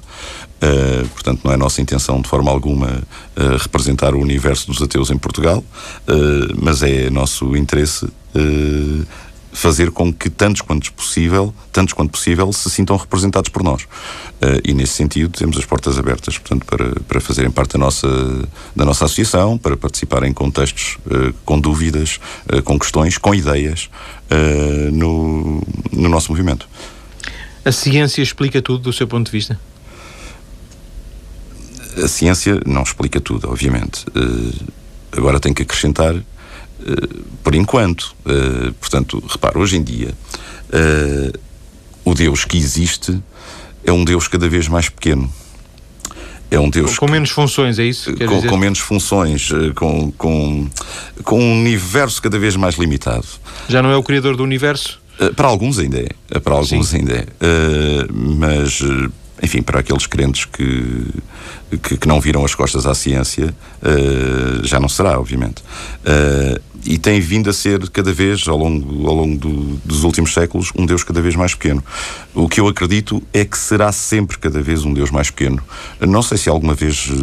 Uh, 0.58 1.08
portanto, 1.10 1.42
não 1.44 1.52
é 1.52 1.58
nossa 1.58 1.82
intenção 1.82 2.20
de 2.20 2.28
forma 2.28 2.50
alguma 2.50 2.88
uh, 2.88 3.58
representar 3.60 4.16
o 4.16 4.20
universo 4.20 4.66
dos 4.68 4.82
ateus 4.82 5.12
em 5.12 5.18
Portugal, 5.18 5.60
uh, 5.60 6.56
mas 6.60 6.82
é 6.82 7.10
nosso 7.10 7.56
interesse 7.56 8.08
fazer 9.52 9.90
com 9.90 10.14
que 10.14 10.30
tantos 10.30 10.62
quanto 10.62 10.94
possível, 10.94 11.52
tantos 11.72 11.92
quanto 11.92 12.12
possível, 12.12 12.54
se 12.54 12.70
sintam 12.70 12.96
representados 12.96 13.50
por 13.50 13.64
nós. 13.64 13.88
E 14.64 14.72
nesse 14.76 14.94
sentido 14.94 15.36
temos 15.36 15.58
as 15.58 15.66
portas 15.66 15.98
abertas, 15.98 16.38
portanto, 16.38 16.64
para, 16.64 16.92
para 17.08 17.20
fazerem 17.20 17.50
parte 17.50 17.72
da 17.72 17.80
nossa, 17.80 18.08
da 18.76 18.86
nossa 18.86 19.06
associação, 19.06 19.58
para 19.58 19.76
participar 19.76 20.22
em 20.22 20.34
contextos 20.34 21.00
com 21.44 21.60
dúvidas, 21.60 22.20
com 22.64 22.78
questões, 22.78 23.18
com 23.18 23.34
ideias 23.34 23.90
no, 24.94 25.64
no 25.92 26.08
nosso 26.08 26.32
movimento. 26.32 26.70
A 27.66 27.72
ciência 27.72 28.22
explica 28.22 28.62
tudo 28.62 28.84
do 28.84 28.94
seu 28.94 29.08
ponto 29.08 29.26
de 29.26 29.32
vista? 29.32 29.60
A 32.04 32.08
ciência 32.08 32.62
não 32.66 32.84
explica 32.84 33.20
tudo, 33.20 33.50
obviamente. 33.50 34.06
agora 35.12 35.40
tem 35.40 35.54
que 35.54 35.64
acrescentar 35.64 36.16
eh, 36.86 37.08
por 37.44 37.56
enquanto. 37.56 38.16
Uh, 38.26 38.74
portanto, 38.74 39.24
repara, 39.28 39.58
hoje 39.58 39.78
em 39.78 39.84
dia, 39.84 40.14
o 42.04 42.14
Deus 42.14 42.46
que 42.46 42.58
existe 42.58 43.18
é 43.84 43.92
um 43.92 44.04
Deus 44.04 44.28
cada 44.28 44.48
vez 44.48 44.68
mais 44.68 44.90
pequeno. 44.90 45.32
É 46.50 46.60
um 46.60 46.70
Deus. 46.70 46.98
Com, 46.98 47.10
menos 47.10 47.30
funções, 47.30 47.78
é 47.78 47.84
isso? 47.84 48.16
Com, 48.16 48.42
com, 48.42 48.58
menos 48.58 48.80
funções, 48.80 49.50
com, 49.76 50.12
com, 50.12 50.70
com 51.24 51.40
um 51.40 51.60
universo 51.60 52.22
cada 52.22 52.40
vez 52.40 52.56
mais 52.56 52.76
limitado. 52.76 53.28
Já 53.68 53.82
não 53.82 53.92
é 53.92 53.98
o 53.98 54.04
Criador 54.04 54.38
do 54.38 54.44
universo? 54.44 55.02
para 55.36 55.48
alguns 55.48 55.80
ainda 55.80 56.00
é. 56.00 56.40
Para 56.40 56.54
alguns 56.54 56.90
Sim. 56.90 56.98
ainda 56.98 57.16
é. 57.16 57.28
mas 58.14 58.82
enfim, 59.42 59.62
para 59.62 59.80
aqueles 59.80 60.08
crentes 60.08 60.46
que, 60.46 61.06
que, 61.84 61.98
que, 61.98 62.08
não 62.08 62.20
viram 62.20 62.44
as 62.44 62.56
costas 62.56 62.86
à 62.86 62.96
ciência, 62.96 63.54
uh, 63.82 64.66
já 64.66 64.80
não 64.80 64.90
será, 64.90 65.20
obviamente. 65.20 65.62
Uh, 66.02 66.60
e 66.86 66.98
tem 66.98 67.20
vindo 67.20 67.50
a 67.50 67.54
ser 67.54 67.90
cada 67.90 68.14
vez, 68.14 68.48
ao 68.48 68.58
longo, 68.58 69.08
ao 69.08 69.14
longo 69.14 69.38
do, 69.38 69.78
dos 69.84 70.04
últimos 70.04 70.34
séculos, 70.34 70.72
um 70.76 70.86
Deus 70.86 71.04
cada 71.04 71.22
vez 71.22 71.36
mais 71.36 71.54
pequeno. 71.54 71.84
O 72.34 72.48
que 72.48 72.60
eu 72.60 72.68
acredito 72.68 73.22
é 73.34 73.44
que 73.44 73.58
será 73.58 73.92
sempre 73.92 74.38
cada 74.38 74.62
vez 74.62 74.86
um 74.86 74.94
Deus 74.94 75.12
mais 75.12 75.30
pequeno. 75.30 75.62
Não 76.00 76.22
sei 76.22 76.38
se 76.38 76.50
alguma 76.50 76.74
vez 76.74 77.08
uh, 77.10 77.16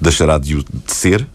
deixará 0.00 0.38
de, 0.38 0.56
de 0.56 0.64
ser, 0.86 1.26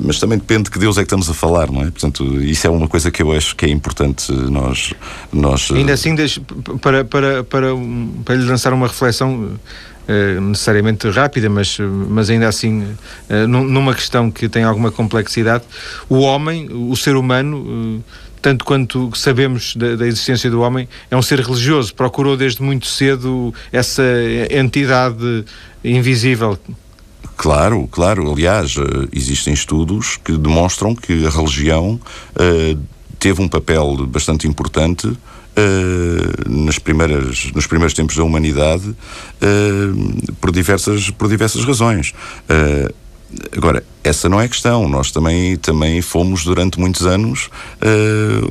mas 0.00 0.18
também 0.18 0.38
depende 0.38 0.64
de 0.64 0.70
que 0.70 0.78
Deus 0.78 0.96
é 0.96 1.00
que 1.00 1.06
estamos 1.06 1.28
a 1.28 1.34
falar, 1.34 1.70
não 1.70 1.82
é? 1.82 1.90
Portanto, 1.90 2.24
isso 2.42 2.66
é 2.66 2.70
uma 2.70 2.88
coisa 2.88 3.10
que 3.10 3.22
eu 3.22 3.32
acho 3.32 3.54
que 3.54 3.66
é 3.66 3.68
importante 3.68 4.32
nós. 4.32 4.94
nós 5.32 5.70
Ainda 5.70 5.92
assim, 5.92 6.14
para, 6.80 7.04
para, 7.04 7.44
para, 7.44 7.68
para 8.24 8.34
lhe 8.34 8.44
lançar 8.44 8.72
uma 8.72 8.86
reflexão. 8.86 9.58
Uh, 10.08 10.40
necessariamente 10.40 11.06
rápida, 11.10 11.50
mas, 11.50 11.76
mas 12.08 12.30
ainda 12.30 12.48
assim 12.48 12.80
uh, 12.80 13.46
numa 13.46 13.92
questão 13.92 14.30
que 14.30 14.48
tem 14.48 14.64
alguma 14.64 14.90
complexidade, 14.90 15.64
o 16.08 16.20
homem, 16.20 16.66
o 16.72 16.96
ser 16.96 17.14
humano, 17.14 18.02
tanto 18.40 18.64
quanto 18.64 19.10
sabemos 19.14 19.76
da, 19.76 19.96
da, 19.96 20.06
existência 20.06 20.50
do 20.50 20.62
homem, 20.62 20.88
é 21.10 21.16
um 21.16 21.20
ser 21.20 21.40
religioso. 21.40 21.94
Procurou 21.94 22.38
desde 22.38 22.62
muito 22.62 22.86
cedo 22.86 23.52
essa 23.70 24.02
entidade 24.50 25.44
invisível 25.84 26.58
Claro, 27.38 27.88
claro. 27.90 28.32
Aliás, 28.32 28.74
eh, 28.76 29.08
existem 29.12 29.54
estudos 29.54 30.16
que 30.16 30.36
demonstram 30.36 30.92
que 30.92 31.24
a 31.24 31.30
religião 31.30 31.92
uh, 32.34 32.78
teve 33.16 33.40
um 33.40 33.48
papel 33.48 33.96
bastante 34.08 34.48
importante 34.48 35.06
uh, 35.06 35.16
nas 36.48 36.80
primeiras, 36.80 37.52
nos 37.54 37.64
primeiros 37.68 37.94
tempos 37.94 38.16
da 38.16 38.24
humanidade 38.24 38.88
uh, 38.88 40.32
por, 40.40 40.50
diversas, 40.50 41.10
por 41.10 41.28
diversas 41.28 41.64
razões. 41.64 42.12
Agora, 43.54 43.84
essa 44.02 44.26
não 44.28 44.40
é 44.40 44.46
a 44.46 44.48
questão. 44.48 44.88
Nós 44.88 45.12
também, 45.12 45.56
também 45.58 46.02
fomos, 46.02 46.44
durante 46.44 46.80
muitos 46.80 47.06
anos, 47.06 47.50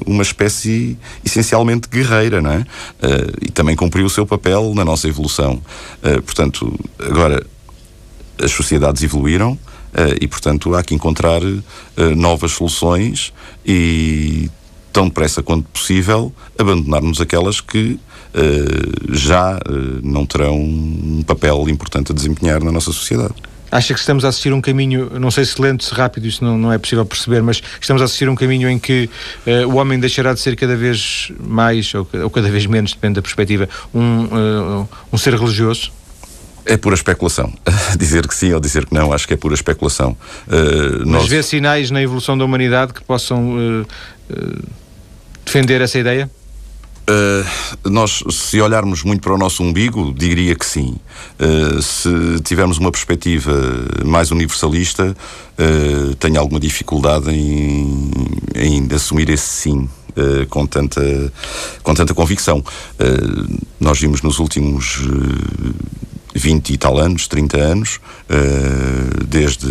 uma 0.06 0.21
espécie 0.21 0.95
essencialmente 1.26 1.89
guerreira, 1.89 2.43
não 2.43 2.52
é? 2.52 2.65
e 3.41 3.50
também 3.50 3.76
cumpriu 3.76 4.06
o 4.06 4.10
seu 4.10 4.23
papel 4.23 4.73
na 4.76 4.86
nossa 4.86 5.08
evolução. 5.08 5.60
portanto, 6.28 6.80
agora, 7.00 7.43
as 8.41 8.52
sociedades 8.52 9.04
evoluíram 9.04 9.54
uh, 9.54 9.60
e, 10.19 10.28
portanto, 10.28 10.76
há 10.76 10.84
que 10.84 10.93
encontrar 10.93 11.41
uh, 11.43 11.62
novas 12.15 12.52
soluções 12.52 13.34
e, 13.65 14.50
tão 14.91 15.08
depressa 15.08 15.43
quanto 15.43 15.67
possível, 15.69 16.34
abandonarmos 16.58 17.21
aquelas 17.21 17.62
que 17.62 18.00
uh, 18.34 19.13
já 19.13 19.60
não 20.04 20.26
terão 20.26 20.60
um 20.60 21.23
papel 21.26 21.69
importante 21.69 22.12
a 22.12 22.15
desempenhar 22.15 22.63
na 22.63 22.71
nossa 22.71 22.91
sociedade. 22.91 23.36
Acha 23.69 23.93
que 23.93 24.00
estamos 24.00 24.23
a 24.23 24.30
assistir 24.30 24.54
um 24.54 24.62
caminho, 24.62 25.19
não 25.19 25.30
sei 25.30 25.43
se 25.43 25.62
lento, 25.62 25.84
se 25.84 25.93
rápido, 25.93 26.26
isso 26.26 26.43
não, 26.43 26.58
não 26.58 26.71
é 26.71 26.78
possível 26.78 27.06
perceber, 27.06 27.41
mas 27.41 27.62
estamos 27.82 28.02
a 28.02 28.06
assistir 28.06 28.30
um 28.30 28.36
caminho 28.36 28.69
em 28.69 28.80
que 28.80 29.10
uh, 29.45 29.67
o 29.67 29.76
homem 29.76 30.00
deixará 30.00 30.34
de 30.34 30.39
ser 30.39 30.56
cada 30.56 30.76
vez 30.76 31.32
mais, 31.38 31.93
ou, 31.93 32.08
ou 32.23 32.30
cada 32.30 32.50
vez 32.50 32.65
menos, 32.65 32.93
depende 32.93 33.15
da 33.15 33.21
perspectiva, 33.21 33.67
um, 33.93 34.23
uh, 34.23 34.89
um 35.12 35.17
ser 35.17 35.34
religioso? 35.34 35.91
É 36.67 36.77
pura 36.77 36.95
especulação. 36.95 37.53
dizer 37.97 38.27
que 38.27 38.36
sim 38.36 38.53
ou 38.53 38.60
dizer 38.60 38.86
que 38.86 38.93
não, 38.93 39.13
acho 39.13 39.27
que 39.27 39.34
é 39.34 39.38
pura 39.38 39.56
especulação. 39.56 40.12
Uh, 40.47 40.99
Mas 40.99 41.08
nós... 41.08 41.27
vê 41.27 41.41
sinais 41.41 41.91
na 41.91 42.01
evolução 42.01 42.38
da 42.38 42.45
humanidade 42.45 42.93
que 42.93 43.03
possam 43.03 43.56
uh, 43.56 43.82
uh, 44.30 44.67
defender 45.45 45.82
essa 45.82 45.97
ideia? 45.97 46.30
Uh, 47.10 47.89
nós, 47.89 48.21
se 48.30 48.60
olharmos 48.60 49.01
muito 49.01 49.21
para 49.21 49.34
o 49.34 49.38
nosso 49.38 49.63
umbigo, 49.63 50.13
diria 50.13 50.53
que 50.53 50.65
sim. 50.65 50.97
Uh, 51.39 51.82
se 51.82 52.10
tivermos 52.43 52.77
uma 52.80 52.91
perspectiva 52.91 53.53
mais 54.03 54.30
universalista, 54.30 55.15
uh, 55.58 56.15
tenho 56.15 56.38
alguma 56.38 56.60
dificuldade 56.60 57.32
em, 57.32 58.12
em 58.53 58.88
assumir 58.93 59.30
esse 59.30 59.47
sim. 59.47 59.89
com, 60.49 60.65
tanta, 60.65 61.32
com 61.84 61.93
tanta 61.93 62.12
convicção. 62.12 62.63
nós 63.80 63.99
vimos 63.99 64.23
nos 64.23 64.39
últimos 64.39 64.99
20 66.38 66.73
e 66.73 66.78
tal 66.78 66.97
anos, 66.97 67.28
30 67.28 67.58
anos, 67.58 68.00
uh, 68.30 69.26
desde 69.26 69.67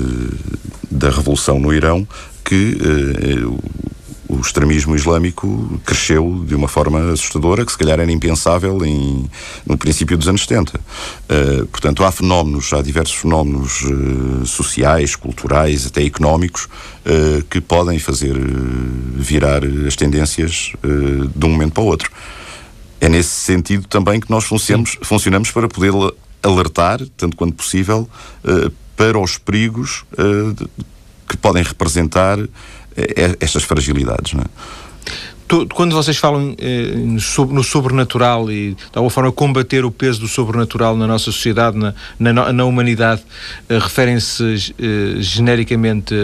da 0.90 1.10
revolução 1.10 1.58
no 1.58 1.72
Irão, 1.72 2.06
que 2.44 2.76
uh, 2.76 3.58
o 4.28 4.40
extremismo 4.40 4.96
islâmico 4.96 5.80
cresceu 5.84 6.44
de 6.46 6.54
uma 6.54 6.68
forma 6.68 7.12
assustadora, 7.12 7.64
que 7.64 7.72
se 7.72 7.78
calhar 7.78 8.00
era 8.00 8.10
impensável 8.10 8.84
em, 8.84 9.28
no 9.64 9.78
princípio 9.78 10.16
dos 10.16 10.28
anos 10.28 10.42
70. 10.42 10.76
Uh, 10.76 10.82
eh, 11.28 11.64
portanto, 11.70 12.04
há 12.04 12.10
fenómenos, 12.10 12.72
há 12.72 12.82
diversos 12.82 13.14
fenómenos 13.14 13.82
uh, 13.82 14.44
sociais, 14.44 15.14
culturais, 15.14 15.86
até 15.86 16.02
económicos, 16.02 16.64
uh, 16.64 17.42
que 17.48 17.60
podem 17.60 17.98
fazer 17.98 18.34
virar 19.14 19.62
as 19.86 19.96
tendências 19.96 20.72
de 21.34 21.46
um 21.46 21.50
momento 21.50 21.72
para 21.72 21.82
o 21.82 21.86
outro. 21.86 22.10
É 23.00 23.08
nesse 23.08 23.30
sentido 23.30 23.86
também 23.86 24.20
que 24.20 24.30
nós 24.30 24.44
funcionamos, 24.44 24.98
funcionamos 25.02 25.50
para 25.50 25.68
poder 25.68 25.92
alertar, 26.46 27.00
tanto 27.16 27.36
quanto 27.36 27.54
possível, 27.54 28.08
uh, 28.44 28.70
para 28.96 29.18
os 29.18 29.36
perigos 29.36 30.04
uh, 30.12 30.68
que 31.28 31.36
podem 31.36 31.62
representar 31.62 32.38
eh, 32.96 33.36
estas 33.40 33.64
fragilidades. 33.64 34.32
Não 34.32 34.42
é? 34.42 35.66
Quando 35.74 35.94
vocês 35.94 36.16
falam 36.16 36.56
no 37.50 37.62
sobrenatural 37.64 38.50
e 38.50 38.74
de 38.74 38.78
alguma 38.94 39.10
forma 39.10 39.32
combater 39.32 39.84
o 39.84 39.90
peso 39.90 40.20
do 40.20 40.28
sobrenatural 40.28 40.96
na 40.96 41.06
nossa 41.06 41.26
sociedade, 41.26 41.76
na, 41.76 41.92
na, 42.18 42.52
na 42.52 42.64
humanidade, 42.64 43.22
referem-se 43.68 44.74
genericamente 45.18 46.14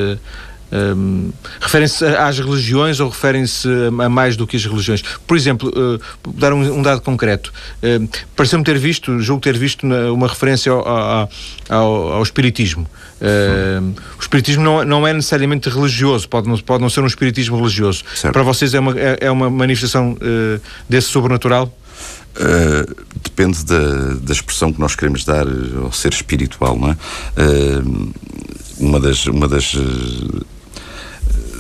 um, 0.72 1.30
referem-se 1.61 2.04
às 2.04 2.38
religiões 2.38 2.98
ou 2.98 3.11
referem-se 3.11 3.68
a 4.02 4.08
mais 4.08 4.37
do 4.37 4.46
que 4.46 4.56
as 4.56 4.64
religiões? 4.64 5.02
Por 5.26 5.37
exemplo, 5.37 5.68
uh, 5.68 6.32
dar 6.35 6.52
um, 6.52 6.78
um, 6.78 6.82
dado 6.82 7.02
concreto. 7.02 7.52
Uh, 7.82 8.08
Pareceu-me 8.35 8.64
ter 8.64 8.78
visto, 8.78 9.20
julgo 9.20 9.42
ter 9.42 9.56
visto 9.56 9.87
uma 9.87 10.26
referência 10.26 10.72
ao, 10.72 10.87
ao, 10.88 11.30
ao, 11.68 12.12
ao 12.14 12.22
espiritismo. 12.22 12.88
Uh, 13.20 13.94
o 14.18 14.20
espiritismo 14.20 14.64
não, 14.64 14.85
não 14.85 15.06
é 15.06 15.12
necessariamente 15.12 15.68
religioso, 15.68 16.28
pode 16.28 16.48
não, 16.48 16.58
pode 16.58 16.82
não 16.82 16.90
ser 16.90 17.00
um 17.02 17.06
espiritismo 17.06 17.56
religioso. 17.56 18.02
Certo. 18.14 18.32
Para 18.32 18.42
vocês 18.42 18.74
é 18.74 18.80
uma, 18.80 18.98
é, 18.98 19.18
é 19.20 19.30
uma 19.30 19.48
manifestação 19.50 20.14
uh, 20.14 20.61
desse 20.88 21.08
sobrenatural? 21.08 21.72
Uh, 22.35 23.04
depende 23.22 23.64
da, 23.64 24.14
da 24.14 24.32
expressão 24.32 24.72
que 24.72 24.80
nós 24.80 24.96
queremos 24.96 25.24
dar 25.24 25.46
ao 25.80 25.92
ser 25.92 26.12
espiritual, 26.12 26.76
não 26.76 26.90
é? 26.90 26.96
uma 28.78 28.98
das, 28.98 29.26
uma 29.26 29.46
das 29.46 29.76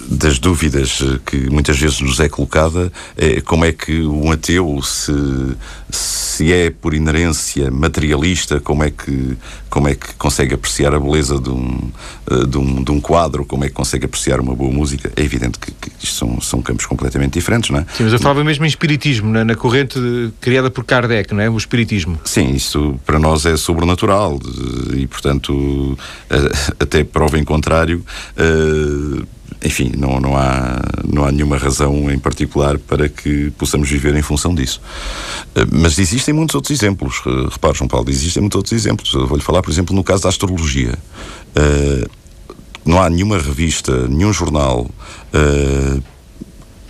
das 0.08 0.38
dúvidas 0.38 1.00
eh, 1.02 1.18
que 1.24 1.50
muitas 1.50 1.78
vezes 1.78 2.00
nos 2.00 2.20
é 2.20 2.28
colocada 2.28 2.92
é 3.16 3.40
como 3.40 3.64
é 3.64 3.72
que 3.72 4.02
um 4.02 4.30
ateu 4.30 4.80
se, 4.82 5.12
se 5.90 6.52
é 6.52 6.70
por 6.70 6.94
inerência 6.94 7.70
materialista, 7.70 8.60
como 8.60 8.84
é 8.84 8.90
que 8.90 9.36
como 9.72 9.88
é 9.88 9.94
que 9.94 10.12
consegue 10.16 10.52
apreciar 10.52 10.94
a 10.94 11.00
beleza 11.00 11.40
de 11.40 11.48
um, 11.48 11.90
eh, 12.30 12.44
de 12.46 12.58
um, 12.58 12.84
de 12.84 12.90
um 12.90 13.00
quadro, 13.00 13.42
como 13.42 13.64
é 13.64 13.68
que 13.68 13.74
consegue 13.74 14.04
apreciar 14.04 14.38
uma 14.38 14.54
boa 14.54 14.70
música. 14.70 15.10
É 15.16 15.22
evidente 15.22 15.58
que, 15.58 15.72
que 15.72 15.90
isto 16.04 16.14
são, 16.14 16.40
são 16.42 16.60
campos 16.60 16.84
completamente 16.84 17.32
diferentes, 17.32 17.70
não 17.70 17.78
é? 17.78 17.86
Sim, 17.96 18.04
mas 18.04 18.12
eu 18.12 18.18
falava 18.18 18.44
mesmo 18.44 18.66
em 18.66 18.68
espiritismo, 18.68 19.30
na, 19.30 19.46
na 19.46 19.54
corrente 19.54 19.98
criada 20.42 20.70
por 20.70 20.84
Kardec, 20.84 21.32
não 21.32 21.40
é? 21.40 21.48
O 21.48 21.56
espiritismo. 21.56 22.20
Sim, 22.22 22.50
isso 22.50 23.00
para 23.06 23.18
nós 23.18 23.46
é 23.46 23.56
sobrenatural 23.56 24.38
e, 24.94 25.06
portanto, 25.06 25.96
até 26.78 27.02
prova 27.02 27.38
em 27.38 27.44
contrário. 27.44 28.04
Uh, 28.36 29.26
enfim, 29.64 29.92
não, 29.96 30.20
não, 30.20 30.36
há, 30.36 30.80
não 31.04 31.24
há 31.24 31.32
nenhuma 31.32 31.56
razão 31.56 32.10
em 32.10 32.18
particular 32.18 32.78
para 32.78 33.08
que 33.08 33.50
possamos 33.52 33.88
viver 33.88 34.14
em 34.14 34.22
função 34.22 34.54
disso. 34.54 34.80
Uh, 35.54 35.66
mas 35.70 35.98
existem 35.98 36.34
muitos 36.34 36.54
outros 36.54 36.70
exemplos. 36.70 37.18
Uh, 37.26 37.48
repare, 37.48 37.76
João 37.76 37.88
Paulo, 37.88 38.10
existem 38.10 38.40
muitos 38.40 38.56
outros 38.56 38.72
exemplos. 38.72 39.12
Eu 39.12 39.26
vou-lhe 39.26 39.42
falar, 39.42 39.62
por 39.62 39.70
exemplo, 39.70 39.94
no 39.94 40.04
caso 40.04 40.22
da 40.22 40.28
astrologia. 40.28 40.94
Uh, 41.56 42.10
não 42.84 43.00
há 43.00 43.08
nenhuma 43.08 43.38
revista, 43.38 44.08
nenhum 44.08 44.32
jornal, 44.32 44.90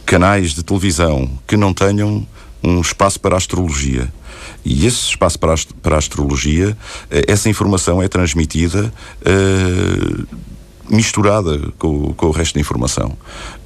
canais 0.06 0.54
de 0.54 0.62
televisão 0.62 1.30
que 1.46 1.54
não 1.54 1.74
tenham 1.74 2.26
um 2.64 2.80
espaço 2.80 3.20
para 3.20 3.34
a 3.34 3.38
astrologia. 3.38 4.10
E 4.64 4.86
esse 4.86 5.08
espaço 5.08 5.38
para 5.38 5.52
a, 5.52 5.56
para 5.82 5.96
a 5.96 5.98
astrologia, 5.98 6.74
essa 7.28 7.50
informação 7.50 8.02
é 8.02 8.08
transmitida 8.08 8.90
misturada 10.88 11.58
com, 11.78 12.12
com 12.14 12.26
o 12.26 12.30
resto 12.30 12.54
da 12.54 12.60
informação. 12.60 13.16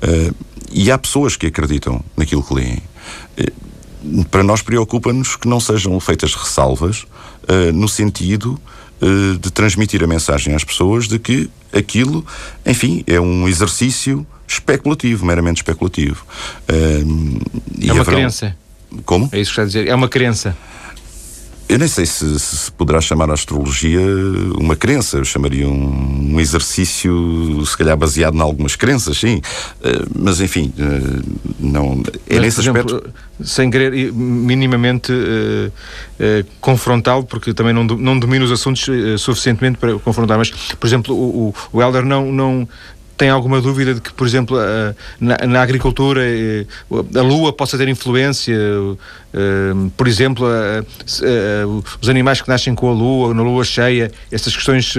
Uh, 0.03 0.35
e 0.71 0.91
há 0.91 0.99
pessoas 0.99 1.37
que 1.37 1.47
acreditam 1.47 2.03
naquilo 2.17 2.43
que 2.43 2.55
leem. 2.55 2.83
Uh, 3.39 4.25
para 4.31 4.43
nós 4.43 4.63
preocupa-nos 4.63 5.37
que 5.37 5.49
não 5.49 5.59
sejam 5.59 5.99
feitas 5.99 6.35
ressalvas 6.35 7.03
uh, 7.03 7.73
no 7.73 7.89
sentido 7.89 8.61
de 9.43 9.51
transmitir 9.53 10.03
a 10.03 10.07
mensagem 10.07 10.55
às 10.55 10.65
pessoas 10.65 11.07
de 11.07 11.19
que 11.19 11.51
aquilo, 11.71 12.25
enfim, 12.65 13.05
é 13.07 13.21
um 13.21 13.47
exercício 13.47 14.27
especulativo, 14.49 15.27
meramente 15.27 15.59
especulativo. 15.59 16.25
é 16.67 17.05
uma 17.93 18.01
haverão... 18.01 18.05
crença. 18.05 18.57
Como? 19.05 19.29
É 19.33 19.39
isso 19.39 19.51
que 19.51 19.61
está 19.61 19.63
a 19.63 19.67
dizer. 19.67 19.87
É 19.87 19.95
uma 19.95 20.09
crença. 20.09 20.57
Eu 21.69 21.79
nem 21.79 21.89
sei 21.89 22.07
se, 22.07 22.39
se, 22.39 22.71
poderá 22.71 23.01
chamar 23.01 23.29
a 23.29 23.35
astrologia 23.35 24.01
uma 24.57 24.77
crença, 24.77 25.17
eu 25.17 25.25
chamaria 25.25 25.69
um, 25.69 26.35
um, 26.35 26.41
exercício, 26.41 27.65
se 27.67 27.77
calhar 27.77 27.97
baseado 27.97 28.37
em 28.37 28.41
algumas 28.41 28.77
crenças, 28.77 29.19
sim. 29.19 29.39
Uh, 29.81 30.09
mas 30.17 30.41
enfim, 30.41 30.73
uh, 30.79 31.25
não, 31.59 32.03
é 32.29 32.35
mas, 32.35 32.43
nesse 32.43 32.61
exemplo, 32.61 32.83
aspecto. 32.83 33.15
Sem 33.45 33.71
querer 33.71 34.13
minimamente 34.13 35.13
uh, 35.13 36.47
confrontá-lo, 36.61 37.25
porque 37.25 37.53
também 37.53 37.75
não, 37.75 37.85
não 37.85 38.19
domino 38.19 38.45
os 38.45 38.53
assuntos 38.53 38.87
suficientemente 39.19 39.77
para 39.77 39.99
confrontar, 39.99 40.39
mas, 40.39 40.51
por 40.51 40.87
exemplo, 40.87 41.15
o, 41.15 41.49
o, 41.49 41.55
o 41.73 41.83
Helder 41.83 42.05
não, 42.05 42.33
não, 42.33 42.69
tem 43.17 43.31
alguma 43.31 43.61
dúvida 43.61 43.95
de 43.95 44.01
que, 44.01 44.13
por 44.13 44.27
exemplo, 44.27 44.59
na, 45.21 45.39
na, 45.47 45.63
agricultura 45.63 46.21
a 47.15 47.23
lua 47.23 47.53
possa 47.53 47.79
ter 47.79 47.89
influência 47.89 48.57
Uh, 49.37 49.91
por 49.99 50.09
exemplo, 50.09 50.47
os 52.01 52.09
animais 52.09 52.41
que 52.41 52.49
nascem 52.49 52.75
com 52.75 52.89
a 52.89 52.93
lua, 52.95 53.35
na 53.35 53.43
lua 53.43 53.65
cheia, 53.65 54.11
essas 54.33 54.57
questões 54.57 54.95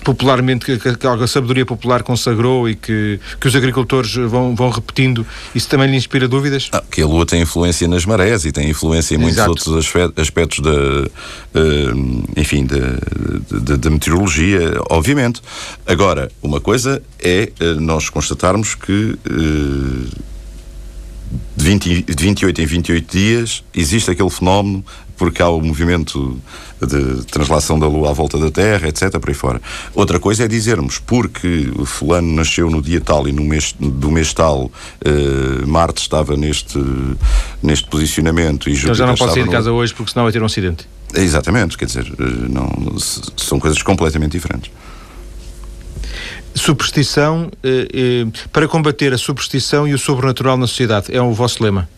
que 0.00 0.04
popularmente, 0.04 0.64
que, 0.64 0.78
que, 0.78 1.06
a 1.06 1.26
sabedoria 1.26 1.66
popular 1.66 2.02
consagrou 2.02 2.68
e 2.68 2.74
que, 2.74 3.20
que 3.38 3.46
os 3.46 3.54
agricultores 3.54 4.14
vão, 4.14 4.54
vão 4.54 4.70
repetindo, 4.70 5.26
isso 5.54 5.68
também 5.68 5.90
lhe 5.90 5.96
inspira 5.96 6.26
dúvidas? 6.26 6.68
Ah, 6.72 6.82
que 6.90 7.02
a 7.02 7.06
lua 7.06 7.26
tem 7.26 7.42
influência 7.42 7.86
nas 7.86 8.06
marés 8.06 8.44
e 8.44 8.52
tem 8.52 8.70
influência 8.70 9.14
em 9.14 9.18
muitos 9.18 9.36
Exato. 9.36 9.50
outros 9.50 9.92
aspectos 10.16 10.60
da, 10.60 10.70
enfim, 12.36 12.66
da 12.66 13.90
meteorologia, 13.90 14.80
obviamente. 14.88 15.42
Agora, 15.86 16.30
uma 16.42 16.60
coisa 16.60 17.02
é 17.18 17.52
nós 17.78 18.08
constatarmos 18.08 18.74
que 18.74 19.18
de, 21.56 21.64
20, 21.64 22.02
de 22.02 22.24
28 22.24 22.62
em 22.62 22.66
28 22.66 23.16
dias 23.16 23.64
existe 23.74 24.10
aquele 24.10 24.30
fenómeno 24.30 24.84
porque 25.20 25.42
há 25.42 25.50
o 25.50 25.60
movimento 25.60 26.40
de 26.80 27.26
translação 27.26 27.78
da 27.78 27.86
Lua 27.86 28.08
à 28.08 28.12
volta 28.14 28.38
da 28.38 28.50
Terra, 28.50 28.88
etc., 28.88 29.18
por 29.18 29.28
aí 29.28 29.34
fora. 29.34 29.60
Outra 29.94 30.18
coisa 30.18 30.46
é 30.46 30.48
dizermos, 30.48 30.98
porque 30.98 31.70
o 31.76 31.84
fulano 31.84 32.32
nasceu 32.34 32.70
no 32.70 32.80
dia 32.80 33.02
tal 33.02 33.28
e 33.28 33.32
no 33.32 33.44
mês, 33.44 33.74
do 33.78 34.10
mês 34.10 34.32
tal, 34.32 34.64
uh, 34.64 35.66
Marte 35.66 36.00
estava 36.00 36.38
neste, 36.38 36.82
neste 37.62 37.86
posicionamento 37.86 38.70
e 38.70 38.74
Júpiter 38.74 38.94
Então 38.94 38.94
já 38.94 39.06
não 39.06 39.14
pode 39.14 39.34
sair 39.34 39.44
de 39.44 39.50
casa 39.50 39.68
no... 39.68 39.76
hoje 39.76 39.92
porque 39.92 40.10
senão 40.10 40.24
vai 40.24 40.32
ter 40.32 40.40
um 40.40 40.46
acidente. 40.46 40.88
Exatamente, 41.14 41.76
quer 41.76 41.84
dizer, 41.84 42.06
eh, 42.18 42.48
não, 42.48 42.98
são 43.36 43.60
coisas 43.60 43.82
completamente 43.82 44.32
diferentes 44.32 44.70
superstição 46.54 47.50
eh, 47.62 47.88
eh, 47.92 48.26
para 48.52 48.66
combater 48.66 49.12
a 49.12 49.18
superstição 49.18 49.86
e 49.86 49.94
o 49.94 49.98
sobrenatural 49.98 50.56
na 50.56 50.66
sociedade. 50.66 51.14
É 51.14 51.20
o 51.20 51.32
vosso 51.32 51.62
lema? 51.62 51.88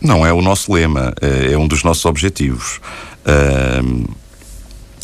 Não 0.00 0.26
é 0.26 0.32
o 0.32 0.42
nosso 0.42 0.72
lema, 0.72 1.14
é, 1.20 1.52
é 1.52 1.58
um 1.58 1.66
dos 1.66 1.82
nossos 1.82 2.04
objetivos. 2.04 2.80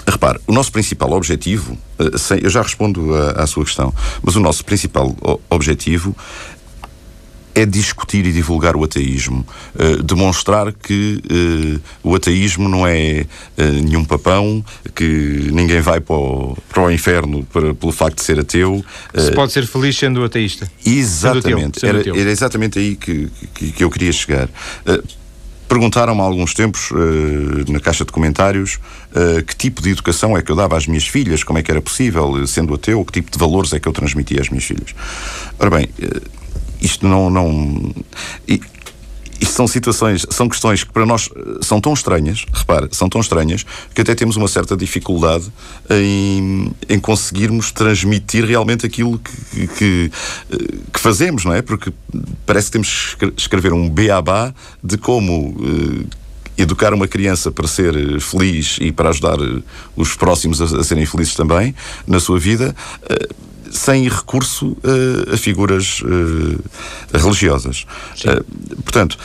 Repare, 0.06 0.40
o 0.46 0.52
nosso 0.52 0.72
principal 0.72 1.12
objetivo, 1.12 1.78
sem, 2.18 2.40
eu 2.42 2.50
já 2.50 2.60
respondo 2.60 3.14
à, 3.14 3.42
à 3.42 3.46
sua 3.46 3.64
questão, 3.64 3.94
mas 4.22 4.34
o 4.36 4.40
nosso 4.40 4.64
principal 4.64 5.16
objetivo 5.48 6.14
é 7.54 7.66
discutir 7.66 8.26
e 8.26 8.32
divulgar 8.32 8.76
o 8.76 8.84
ateísmo, 8.84 9.46
uh, 9.74 10.02
demonstrar 10.02 10.72
que 10.72 11.20
uh, 11.30 11.80
o 12.02 12.14
ateísmo 12.14 12.68
não 12.68 12.86
é 12.86 13.26
uh, 13.58 13.62
nenhum 13.62 14.04
papão, 14.04 14.64
que 14.94 15.50
ninguém 15.52 15.80
vai 15.80 16.00
para 16.00 16.16
o, 16.16 16.56
para 16.68 16.82
o 16.84 16.90
inferno 16.90 17.44
para, 17.52 17.74
pelo 17.74 17.92
facto 17.92 18.16
de 18.16 18.24
ser 18.24 18.38
ateu. 18.38 18.84
Se 19.16 19.32
pode 19.32 19.52
ser 19.52 19.66
feliz 19.66 19.96
sendo 19.96 20.24
ateísta. 20.24 20.70
Exatamente, 20.84 21.80
sendo 21.80 21.98
ateu, 21.98 22.04
sendo 22.04 22.16
era, 22.16 22.20
era, 22.20 22.30
exatamente 22.30 22.78
aí 22.78 22.96
que, 22.96 23.28
que, 23.54 23.72
que 23.72 23.84
eu 23.84 23.90
queria 23.90 24.12
chegar. 24.12 24.48
Perguntaram-me 25.68 26.20
há 26.20 26.24
alguns 26.24 26.52
tempos, 26.52 26.90
na 27.66 27.80
caixa 27.80 28.04
de 28.04 28.12
comentários, 28.12 28.78
que 29.46 29.56
tipo 29.56 29.80
de 29.80 29.88
educação 29.90 30.36
é 30.36 30.42
que 30.42 30.52
eu 30.52 30.56
dava 30.56 30.76
às 30.76 30.86
minhas 30.86 31.06
filhas, 31.06 31.42
como 31.42 31.58
é 31.58 31.62
que 31.62 31.70
era 31.70 31.80
possível, 31.80 32.46
sendo 32.46 32.74
ateu, 32.74 33.02
que 33.06 33.12
tipo 33.12 33.30
de 33.30 33.38
valores 33.38 33.72
é 33.72 33.80
que 33.80 33.88
eu 33.88 33.92
transmitia 33.92 34.42
às 34.42 34.50
minhas 34.50 34.64
filhas. 34.64 34.94
Ora 35.58 35.70
bem, 35.70 35.88
isto 36.82 37.06
não. 37.06 37.30
não 37.30 37.92
isto 39.42 39.54
são 39.54 39.66
situações, 39.66 40.24
são 40.30 40.48
questões 40.48 40.84
que 40.84 40.92
para 40.92 41.04
nós 41.04 41.28
eh, 41.34 41.58
são 41.62 41.80
tão 41.80 41.92
estranhas, 41.92 42.46
repare, 42.52 42.88
são 42.92 43.08
tão 43.08 43.20
estranhas, 43.20 43.66
que 43.92 44.00
até 44.00 44.14
temos 44.14 44.36
uma 44.36 44.46
certa 44.46 44.76
dificuldade 44.76 45.52
em, 45.90 46.70
em 46.88 47.00
conseguirmos 47.00 47.72
transmitir 47.72 48.44
realmente 48.44 48.86
aquilo 48.86 49.18
que, 49.18 49.66
que, 49.66 50.12
eh, 50.48 50.56
que, 50.92 51.00
fazemos, 51.00 51.44
não 51.44 51.52
é? 51.52 51.60
Porque 51.60 51.92
parece 52.46 52.68
que 52.68 52.72
temos 52.72 53.16
que 53.18 53.32
escrever 53.36 53.72
um 53.72 53.90
beabá 53.90 54.54
de 54.82 54.96
como 54.96 55.48
uh, 55.48 56.06
educar 56.56 56.94
uma 56.94 57.08
criança 57.08 57.50
para 57.50 57.66
ser 57.66 58.20
feliz 58.20 58.78
e 58.80 58.92
para 58.92 59.08
ajudar 59.08 59.38
os 59.96 60.14
próximos 60.14 60.60
a, 60.60 60.80
a 60.80 60.84
serem 60.84 61.04
felizes 61.04 61.34
também 61.34 61.74
na 62.06 62.20
sua 62.20 62.38
vida. 62.38 62.76
Uh, 63.02 63.51
sem 63.72 64.08
recurso 64.08 64.68
uh, 64.68 65.34
a 65.34 65.36
figuras 65.36 66.00
uh, 66.02 67.18
religiosas. 67.18 67.86
Uh, 68.24 68.82
portanto, 68.82 69.18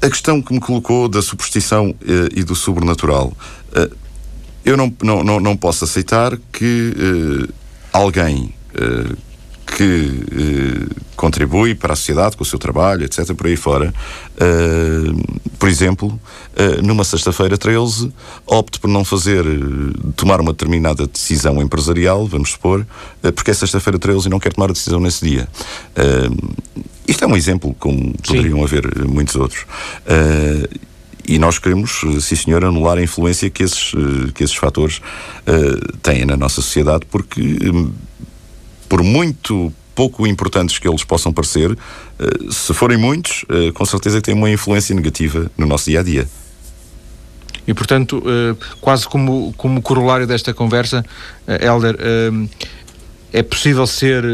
a 0.00 0.08
questão 0.08 0.40
que 0.42 0.52
me 0.52 0.60
colocou 0.60 1.08
da 1.08 1.22
superstição 1.22 1.94
e 2.34 2.44
do 2.44 2.54
sobrenatural, 2.54 3.32
eu 4.62 4.76
não, 4.76 4.94
não, 5.02 5.24
não, 5.24 5.40
não, 5.40 5.56
posso 5.56 5.84
aceitar 5.84 6.36
que 6.52 6.92
alguém 7.90 8.54
que 9.74 9.82
eh, 9.82 10.94
contribui 11.16 11.74
para 11.74 11.94
a 11.94 11.96
sociedade 11.96 12.36
com 12.36 12.44
o 12.44 12.46
seu 12.46 12.58
trabalho, 12.58 13.04
etc., 13.04 13.34
por 13.34 13.46
aí 13.46 13.56
fora, 13.56 13.92
uh, 14.34 15.38
por 15.58 15.68
exemplo, 15.68 16.08
uh, 16.08 16.82
numa 16.82 17.02
sexta-feira 17.02 17.58
13, 17.58 18.12
opte 18.46 18.78
por 18.78 18.88
não 18.88 19.04
fazer, 19.04 19.44
tomar 20.16 20.40
uma 20.40 20.52
determinada 20.52 21.06
decisão 21.06 21.60
empresarial, 21.60 22.26
vamos 22.26 22.50
supor, 22.50 22.86
porque 23.34 23.50
é 23.50 23.54
sexta-feira 23.54 23.98
13 23.98 24.26
e 24.26 24.30
não 24.30 24.38
quer 24.38 24.52
tomar 24.52 24.70
a 24.70 24.72
decisão 24.72 25.00
nesse 25.00 25.24
dia. 25.24 25.48
isto 27.06 27.24
é 27.24 27.26
um 27.26 27.36
exemplo, 27.36 27.74
como 27.78 28.12
poderiam 28.18 28.58
Sim. 28.58 28.64
haver 28.64 29.06
muitos 29.06 29.34
outros. 29.34 29.66
E 31.26 31.38
nós 31.38 31.58
queremos, 31.58 32.02
sim 32.20 32.36
senhor, 32.36 32.64
anular 32.64 32.98
a 32.98 33.02
influência 33.02 33.48
que 33.48 33.62
esses, 33.62 33.92
que 34.34 34.44
esses 34.44 34.56
fatores 34.56 34.98
uh, 34.98 35.96
têm 36.02 36.26
na 36.26 36.36
nossa 36.36 36.56
sociedade, 36.56 37.06
porque 37.10 37.40
por 38.88 39.02
muito 39.02 39.72
pouco 39.94 40.26
importantes 40.26 40.78
que 40.78 40.88
eles 40.88 41.04
possam 41.04 41.32
parecer, 41.32 41.76
eh, 42.18 42.24
se 42.50 42.74
forem 42.74 42.98
muitos, 42.98 43.44
eh, 43.48 43.70
com 43.72 43.84
certeza 43.84 44.16
que 44.16 44.24
têm 44.24 44.34
uma 44.34 44.50
influência 44.50 44.94
negativa 44.94 45.50
no 45.56 45.66
nosso 45.66 45.88
dia 45.88 46.00
a 46.00 46.02
dia. 46.02 46.28
E, 47.66 47.72
portanto, 47.72 48.22
eh, 48.26 48.56
quase 48.80 49.08
como, 49.08 49.54
como 49.56 49.80
corolário 49.80 50.26
desta 50.26 50.52
conversa, 50.52 51.04
Helder, 51.46 51.96
é 53.32 53.42
possível 53.42 53.86
ser 53.86 54.24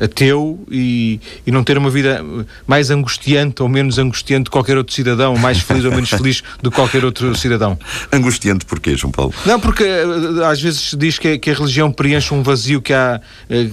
ateu 0.00 0.58
e, 0.70 1.20
e 1.46 1.50
não 1.50 1.62
ter 1.62 1.78
uma 1.78 1.90
vida 1.90 2.24
mais 2.66 2.90
angustiante 2.90 3.62
ou 3.62 3.68
menos 3.68 3.98
angustiante 3.98 4.44
de 4.44 4.50
qualquer 4.50 4.76
outro 4.76 4.94
cidadão, 4.94 5.36
mais 5.36 5.60
feliz 5.60 5.84
ou 5.84 5.90
menos 5.90 6.10
feliz 6.10 6.42
do 6.62 6.70
que 6.70 6.76
qualquer 6.76 7.04
outro 7.04 7.34
cidadão. 7.36 7.78
Angustiante 8.12 8.64
porquê, 8.64 8.96
João 8.96 9.12
Paulo? 9.12 9.32
Não, 9.46 9.58
porque 9.58 9.84
eh, 9.84 10.44
às 10.44 10.60
vezes 10.60 10.90
se 10.90 10.96
diz 10.96 11.18
que, 11.18 11.38
que 11.38 11.50
a 11.50 11.54
religião 11.54 11.90
preenche 11.92 12.32
um 12.34 12.42
vazio 12.42 12.80
que 12.80 12.92
há 12.92 13.20
eh, 13.48 13.68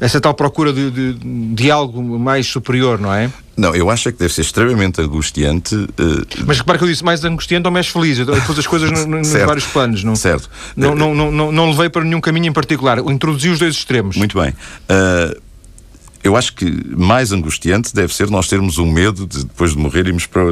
essa 0.00 0.20
tal 0.20 0.34
procura 0.34 0.72
de, 0.72 0.90
de, 0.90 1.14
de 1.54 1.70
algo 1.70 2.18
mais 2.18 2.46
superior, 2.46 2.98
não 2.98 3.12
é? 3.12 3.30
Não, 3.56 3.74
eu 3.74 3.90
acho 3.90 4.08
é 4.08 4.12
que 4.12 4.18
deve 4.18 4.32
ser 4.32 4.40
extremamente 4.40 5.00
angustiante. 5.00 5.74
Uh... 5.74 6.26
Mas 6.46 6.58
repara 6.58 6.78
que 6.78 6.84
eu 6.84 6.88
disse 6.88 7.04
mais 7.04 7.22
angustiante 7.24 7.66
ou 7.66 7.72
mais 7.72 7.86
feliz. 7.86 8.18
Eu 8.18 8.26
pus 8.42 8.58
as 8.58 8.66
coisas 8.66 8.90
no, 8.90 9.06
no, 9.06 9.18
nos 9.18 9.32
vários 9.32 9.66
planos. 9.66 10.02
Não, 10.02 10.16
certo. 10.16 10.48
Não, 10.74 10.94
não, 10.94 11.14
não, 11.14 11.30
não, 11.30 11.52
não 11.52 11.70
levei 11.70 11.90
para 11.90 12.02
nenhum 12.02 12.20
caminho 12.20 12.46
em 12.46 12.52
particular. 12.52 12.98
Introduzi 12.98 13.50
os 13.50 13.58
dois 13.58 13.74
extremos. 13.74 14.16
Muito 14.16 14.40
bem. 14.40 14.54
Eu 16.22 16.36
acho 16.36 16.54
que 16.54 16.66
mais 16.96 17.32
angustiante 17.32 17.92
deve 17.92 18.14
ser 18.14 18.30
nós 18.30 18.46
termos 18.46 18.78
um 18.78 18.90
medo 18.90 19.26
de 19.26 19.44
depois 19.44 19.72
de 19.72 19.78
morrer 19.78 20.06
irmos 20.06 20.24
para, 20.24 20.44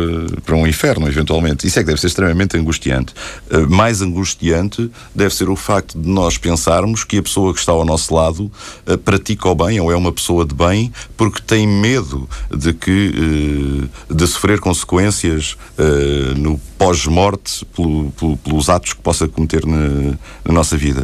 para 0.44 0.56
um 0.56 0.66
inferno, 0.66 1.06
eventualmente. 1.06 1.66
Isso 1.66 1.78
é 1.78 1.82
que 1.82 1.86
deve 1.86 2.00
ser 2.00 2.08
extremamente 2.08 2.56
angustiante. 2.56 3.14
Uh, 3.50 3.70
mais 3.70 4.02
angustiante 4.02 4.90
deve 5.14 5.32
ser 5.32 5.48
o 5.48 5.54
facto 5.54 5.96
de 5.96 6.08
nós 6.08 6.36
pensarmos 6.36 7.04
que 7.04 7.18
a 7.18 7.22
pessoa 7.22 7.52
que 7.54 7.60
está 7.60 7.70
ao 7.70 7.84
nosso 7.84 8.12
lado 8.12 8.50
uh, 8.86 8.98
pratica 8.98 9.48
o 9.48 9.54
bem 9.54 9.78
ou 9.80 9.92
é 9.92 9.96
uma 9.96 10.12
pessoa 10.12 10.44
de 10.44 10.54
bem 10.54 10.92
porque 11.16 11.40
tem 11.40 11.68
medo 11.68 12.28
de 12.50 12.72
que 12.72 13.88
uh, 14.08 14.14
de 14.14 14.26
sofrer 14.26 14.58
consequências 14.58 15.56
no 16.36 16.58
pós-morte 16.76 17.64
pelo, 17.74 18.10
pelo, 18.12 18.36
pelos 18.36 18.68
atos 18.68 18.92
que 18.92 19.00
possa 19.00 19.26
cometer 19.26 19.64
na, 19.64 20.14
na 20.44 20.52
nossa 20.52 20.76
vida 20.76 21.02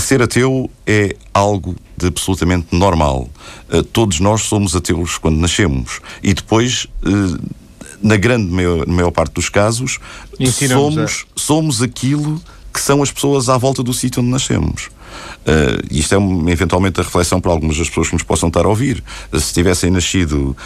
ser 0.00 0.22
ateu 0.22 0.70
é 0.86 1.14
algo 1.32 1.76
de 1.96 2.06
absolutamente 2.06 2.68
normal. 2.72 3.28
Uh, 3.72 3.82
todos 3.82 4.20
nós 4.20 4.42
somos 4.42 4.74
ateus 4.74 5.18
quando 5.18 5.36
nascemos. 5.38 6.00
E 6.22 6.32
depois, 6.32 6.86
uh, 7.02 7.38
na 8.02 8.16
grande 8.16 8.50
maior, 8.52 8.86
maior, 8.86 9.10
parte 9.10 9.32
dos 9.34 9.48
casos, 9.48 9.98
somos, 10.68 10.98
a... 10.98 11.26
somos 11.34 11.82
aquilo 11.82 12.40
que 12.72 12.80
são 12.80 13.02
as 13.02 13.10
pessoas 13.10 13.48
à 13.48 13.58
volta 13.58 13.82
do 13.82 13.92
sítio 13.92 14.22
onde 14.22 14.30
nascemos. 14.30 14.90
Uh, 15.48 15.82
isto 15.90 16.14
é 16.14 16.18
um, 16.18 16.48
eventualmente 16.48 17.00
a 17.00 17.02
reflexão 17.02 17.40
para 17.40 17.50
algumas 17.50 17.78
das 17.78 17.88
pessoas 17.88 18.08
que 18.08 18.14
nos 18.14 18.22
possam 18.22 18.48
estar 18.48 18.64
a 18.64 18.68
ouvir. 18.68 19.02
Uh, 19.32 19.40
se 19.40 19.54
tivessem 19.54 19.90
nascido 19.90 20.56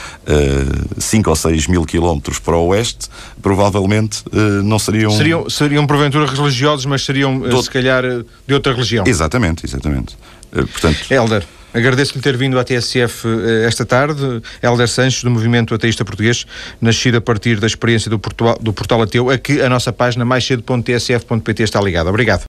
5 0.98 1.28
uh, 1.28 1.30
ou 1.30 1.36
6 1.36 1.66
mil 1.68 1.84
quilómetros 1.84 2.38
para 2.38 2.56
o 2.56 2.66
oeste, 2.68 3.08
provavelmente 3.40 4.24
não 4.64 4.78
seriam... 4.78 5.10
seriam. 5.10 5.48
Seriam 5.48 5.86
porventura 5.86 6.26
religiosos, 6.26 6.86
mas 6.86 7.04
seriam 7.04 7.38
Do... 7.38 7.62
se 7.62 7.70
calhar 7.70 8.02
de 8.46 8.54
outra 8.54 8.72
religião. 8.72 9.04
Exatamente, 9.06 9.64
exatamente. 9.64 10.16
portanto... 10.50 10.98
Helder. 11.10 11.44
Agradeço-lhe 11.74 12.20
ter 12.20 12.36
vindo 12.36 12.58
à 12.58 12.64
TSF 12.64 13.26
esta 13.66 13.86
tarde. 13.86 14.42
Helder 14.62 14.88
Sanches, 14.88 15.22
do 15.24 15.30
Movimento 15.30 15.74
Ateísta 15.74 16.04
Português, 16.04 16.46
nascido 16.80 17.16
a 17.16 17.20
partir 17.20 17.58
da 17.58 17.66
experiência 17.66 18.10
do, 18.10 18.18
Portual, 18.18 18.58
do 18.60 18.72
Portal 18.72 19.00
Ateu, 19.02 19.30
a 19.30 19.38
que 19.38 19.62
a 19.62 19.68
nossa 19.68 19.92
página 19.92 20.24
mais 20.24 20.44
cedo.tsf.pt 20.44 21.62
está 21.62 21.80
ligada. 21.80 22.10
Obrigado. 22.10 22.44